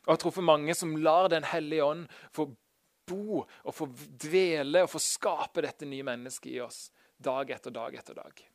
Og 0.05 0.13
jeg 0.13 0.13
har 0.13 0.21
truffet 0.21 0.47
mange 0.47 0.75
som 0.77 0.95
lar 0.95 1.27
Den 1.33 1.43
hellige 1.43 1.83
ånd 1.83 2.05
få 2.31 2.53
bo 3.07 3.43
og 3.43 3.75
få 3.75 3.87
dvele 4.25 4.83
og 4.85 4.91
få 4.91 5.01
skape 5.01 5.63
dette 5.65 5.87
nye 5.89 6.05
mennesket 6.05 6.51
i 6.53 6.61
oss 6.63 6.89
dag 7.17 7.51
etter 7.51 7.73
dag 7.73 7.95
etter 7.95 8.17
dag. 8.17 8.45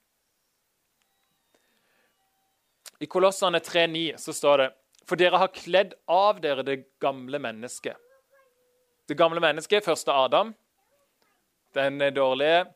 I 3.01 3.09
Kolossene 3.09 3.59
3,9 3.65 4.17
så 4.21 4.33
står 4.37 4.59
det 4.59 4.71
For 5.09 5.17
dere 5.17 5.41
har 5.41 5.55
kledd 5.55 5.95
av 6.11 6.41
dere 6.43 6.65
det 6.67 6.83
gamle 7.01 7.41
mennesket. 7.41 7.97
Det 9.09 9.17
gamle 9.19 9.41
mennesket, 9.43 9.83
første 9.83 10.13
Adam, 10.13 10.53
den 11.75 11.99
dårlige. 12.15 12.67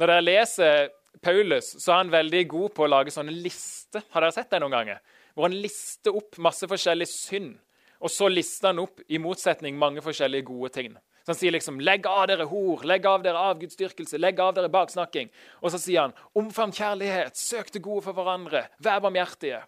Når 0.00 0.10
dere 0.10 0.24
leser 0.24 0.88
Paulus, 1.22 1.68
så 1.78 1.92
er 1.92 2.00
han 2.00 2.14
veldig 2.14 2.42
god 2.48 2.74
på 2.74 2.86
å 2.86 2.90
lage 2.90 3.12
sånne 3.14 3.34
lister. 3.34 4.02
Har 4.10 4.24
dere 4.24 4.34
sett 4.34 4.50
det 4.50 4.60
noen 4.64 4.74
ganger? 4.74 5.04
Hvor 5.34 5.46
han 5.46 5.60
lister 5.60 6.16
opp 6.16 6.40
masse 6.42 6.66
forskjellig 6.68 7.08
synd. 7.12 7.54
Og 8.00 8.12
så 8.12 8.28
lister 8.28 8.72
han 8.72 8.82
opp 8.82 9.04
i 9.08 9.20
motsetning 9.22 9.78
mange 9.78 10.02
forskjellige 10.04 10.48
gode 10.48 10.72
ting. 10.74 10.96
Så 11.26 11.32
han 11.32 11.38
sier 11.40 11.50
liksom 11.50 11.80
'legg 11.80 12.06
av 12.06 12.28
dere 12.28 12.44
hor', 12.46 12.84
'legg 12.86 13.06
av 13.06 13.22
dere 13.22 13.40
avgudsdyrkelse', 13.50 14.18
'legg 14.18 14.40
av 14.40 14.54
dere 14.54 14.68
baksnakking'. 14.70 15.30
Og 15.60 15.72
så 15.72 15.78
sier 15.78 16.00
han 16.00 16.12
'omfavn 16.36 16.70
kjærlighet', 16.70 17.34
'søk 17.34 17.72
det 17.72 17.82
gode 17.82 18.02
for 18.02 18.12
hverandre', 18.12 18.68
'vær 18.78 19.00
barmhjertige'. 19.00 19.64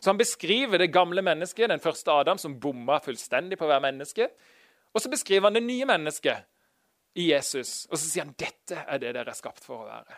Så 0.00 0.10
han 0.10 0.18
beskriver 0.18 0.78
det 0.78 0.92
gamle 0.92 1.22
mennesket, 1.22 1.68
den 1.68 1.80
første 1.80 2.10
Adam, 2.10 2.38
som 2.38 2.60
bomma 2.60 3.00
fullstendig 3.00 3.58
på 3.58 3.66
være 3.66 3.80
menneske. 3.80 4.28
Og 4.94 5.00
så 5.00 5.10
beskriver 5.10 5.42
han 5.42 5.54
det 5.54 5.62
nye 5.62 5.84
mennesket 5.84 6.44
i 7.16 7.32
Jesus, 7.32 7.86
og 7.90 7.98
så 7.98 8.06
sier 8.06 8.24
han 8.24 8.34
'dette 8.38 8.84
er 8.86 8.98
det 8.98 9.14
dere 9.14 9.28
er 9.30 9.34
skapt 9.34 9.64
for 9.64 9.82
å 9.82 9.88
være'. 9.88 10.14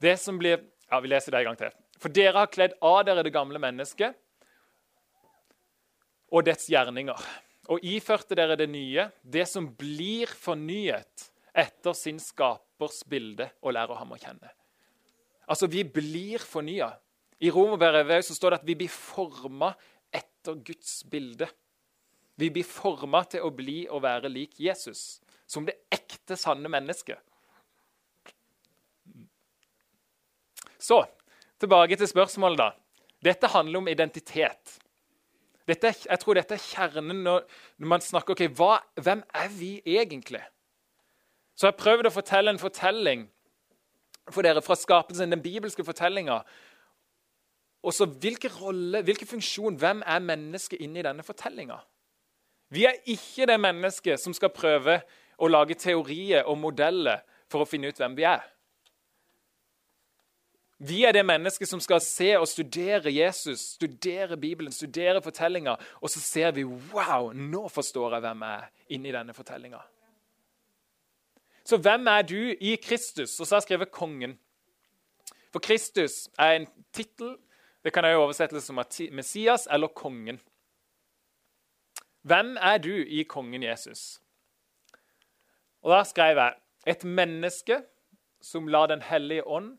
Det 0.00 0.18
som 0.18 0.38
blir 0.38 0.60
Ja, 0.90 1.00
vi 1.00 1.08
leser 1.08 1.32
det 1.32 1.38
en 1.38 1.44
gang 1.44 1.56
til. 1.56 1.70
For 1.98 2.08
dere 2.08 2.38
har 2.38 2.46
kledd 2.46 2.72
av 2.80 3.04
dere 3.04 3.22
det 3.24 3.32
gamle 3.32 3.58
mennesket 3.58 4.14
og 6.30 6.44
dets 6.44 6.68
gjerninger 6.68 7.16
og 7.72 7.82
iførte 7.84 8.36
dere 8.38 8.56
det 8.58 8.68
nye, 8.70 9.08
det 9.22 9.46
som 9.50 9.66
blir 9.78 10.30
fornyet 10.30 11.28
etter 11.56 11.96
sin 11.96 12.20
skapers 12.20 13.02
bilde, 13.08 13.48
og 13.64 13.74
lærer 13.74 13.98
ham 13.98 14.12
å 14.12 14.20
kjenne. 14.20 14.52
Altså, 15.46 15.68
vi 15.70 15.84
blir 15.84 16.42
fornya. 16.42 16.90
I 17.40 17.50
Romerbrevet 17.52 18.26
står 18.26 18.54
det 18.54 18.60
at 18.60 18.66
vi 18.68 18.76
blir 18.82 18.92
forma 18.92 19.72
etter 20.14 20.58
Guds 20.66 21.00
bilde. 21.10 21.48
Vi 22.36 22.50
blir 22.52 22.66
forma 22.68 23.22
til 23.30 23.46
å 23.46 23.52
bli 23.54 23.84
og 23.88 24.02
være 24.04 24.30
lik 24.32 24.58
Jesus, 24.60 25.22
som 25.48 25.64
det 25.64 25.78
ekte, 25.92 26.36
sanne 26.36 26.68
mennesket. 26.68 27.20
Så 30.78 31.00
tilbake 31.58 31.96
til 31.96 32.10
spørsmålet, 32.10 32.60
da. 32.60 32.70
Dette 33.24 33.48
handler 33.50 33.80
om 33.80 33.88
identitet. 33.88 34.76
Dette, 35.66 35.90
jeg 36.06 36.20
tror 36.22 36.38
dette 36.38 36.54
er 36.54 36.62
kjernen 36.62 37.24
når, 37.26 37.46
man 37.82 38.04
snakker 38.04 38.36
ok, 38.36 38.44
hva, 38.54 38.76
Hvem 39.02 39.24
er 39.34 39.48
vi 39.50 39.72
egentlig? 39.82 40.44
Så 41.56 41.66
jeg 41.66 41.74
har 41.74 41.80
prøvd 41.80 42.10
å 42.10 42.14
fortelle 42.14 42.52
en 42.52 42.60
fortelling 42.60 43.26
for 44.30 44.44
dere 44.46 44.62
fra 44.62 44.76
skapelsen, 44.78 45.30
den 45.32 45.42
bibelske 45.42 45.84
fortellinga. 45.86 46.40
Og 47.86 47.94
så 47.94 48.06
hvilken 48.06 48.50
rolle, 48.60 49.02
hvilken 49.06 49.28
funksjon, 49.30 49.78
hvem 49.78 50.02
er 50.06 50.24
mennesket 50.24 50.82
inni 50.82 51.04
denne 51.06 51.24
fortellinga? 51.26 51.78
Vi 52.74 52.84
er 52.84 52.98
ikke 53.06 53.46
det 53.46 53.60
mennesket 53.62 54.20
som 54.20 54.34
skal 54.34 54.50
prøve 54.54 54.98
å 55.38 55.48
lage 55.48 55.78
teorier 55.78 56.48
og 56.50 56.58
modeller 56.58 57.22
for 57.50 57.62
å 57.62 57.68
finne 57.68 57.92
ut 57.92 58.00
hvem 58.00 58.16
vi 58.18 58.26
er. 58.26 58.42
Vi 60.78 61.04
er 61.08 61.12
det 61.12 61.24
mennesket 61.24 61.68
som 61.68 61.80
skal 61.80 62.02
se 62.04 62.34
og 62.36 62.48
studere 62.48 63.12
Jesus, 63.14 63.60
studere 63.78 64.36
Bibelen, 64.36 64.72
studere 64.72 65.22
fortellinga, 65.22 65.76
og 66.00 66.10
så 66.12 66.20
ser 66.20 66.50
vi 66.52 66.64
wow, 66.64 67.30
nå 67.32 67.68
forstår 67.72 68.18
jeg 68.18 68.24
hvem 68.26 68.42
jeg 68.44 68.56
er 68.56 68.66
inni 68.92 69.12
denne 69.14 69.34
fortellinga. 69.34 69.80
Så 71.64 71.80
hvem 71.82 72.06
er 72.06 72.22
du 72.22 72.52
i 72.60 72.76
Kristus? 72.76 73.40
Og 73.40 73.46
så 73.46 73.54
har 73.54 73.62
jeg 73.62 73.62
skrevet 73.62 73.90
kongen. 73.90 74.36
For 75.52 75.58
Kristus 75.64 76.28
er 76.38 76.52
en 76.52 76.68
tittel. 76.92 77.38
Det 77.84 77.92
kan 77.92 78.04
jeg 78.04 78.18
oversette 78.20 78.60
som 78.60 78.78
Messias 79.12 79.66
eller 79.72 79.88
kongen. 79.88 80.38
Hvem 82.22 82.56
er 82.60 82.78
du 82.78 82.92
i 82.92 83.22
kongen 83.22 83.62
Jesus? 83.62 84.20
Og 85.82 85.90
Da 85.90 86.04
skrev 86.04 86.36
jeg 86.36 86.54
et 86.86 87.04
menneske 87.04 87.82
som 88.42 88.68
lar 88.68 88.86
Den 88.86 89.02
hellige 89.02 89.46
ånd 89.46 89.78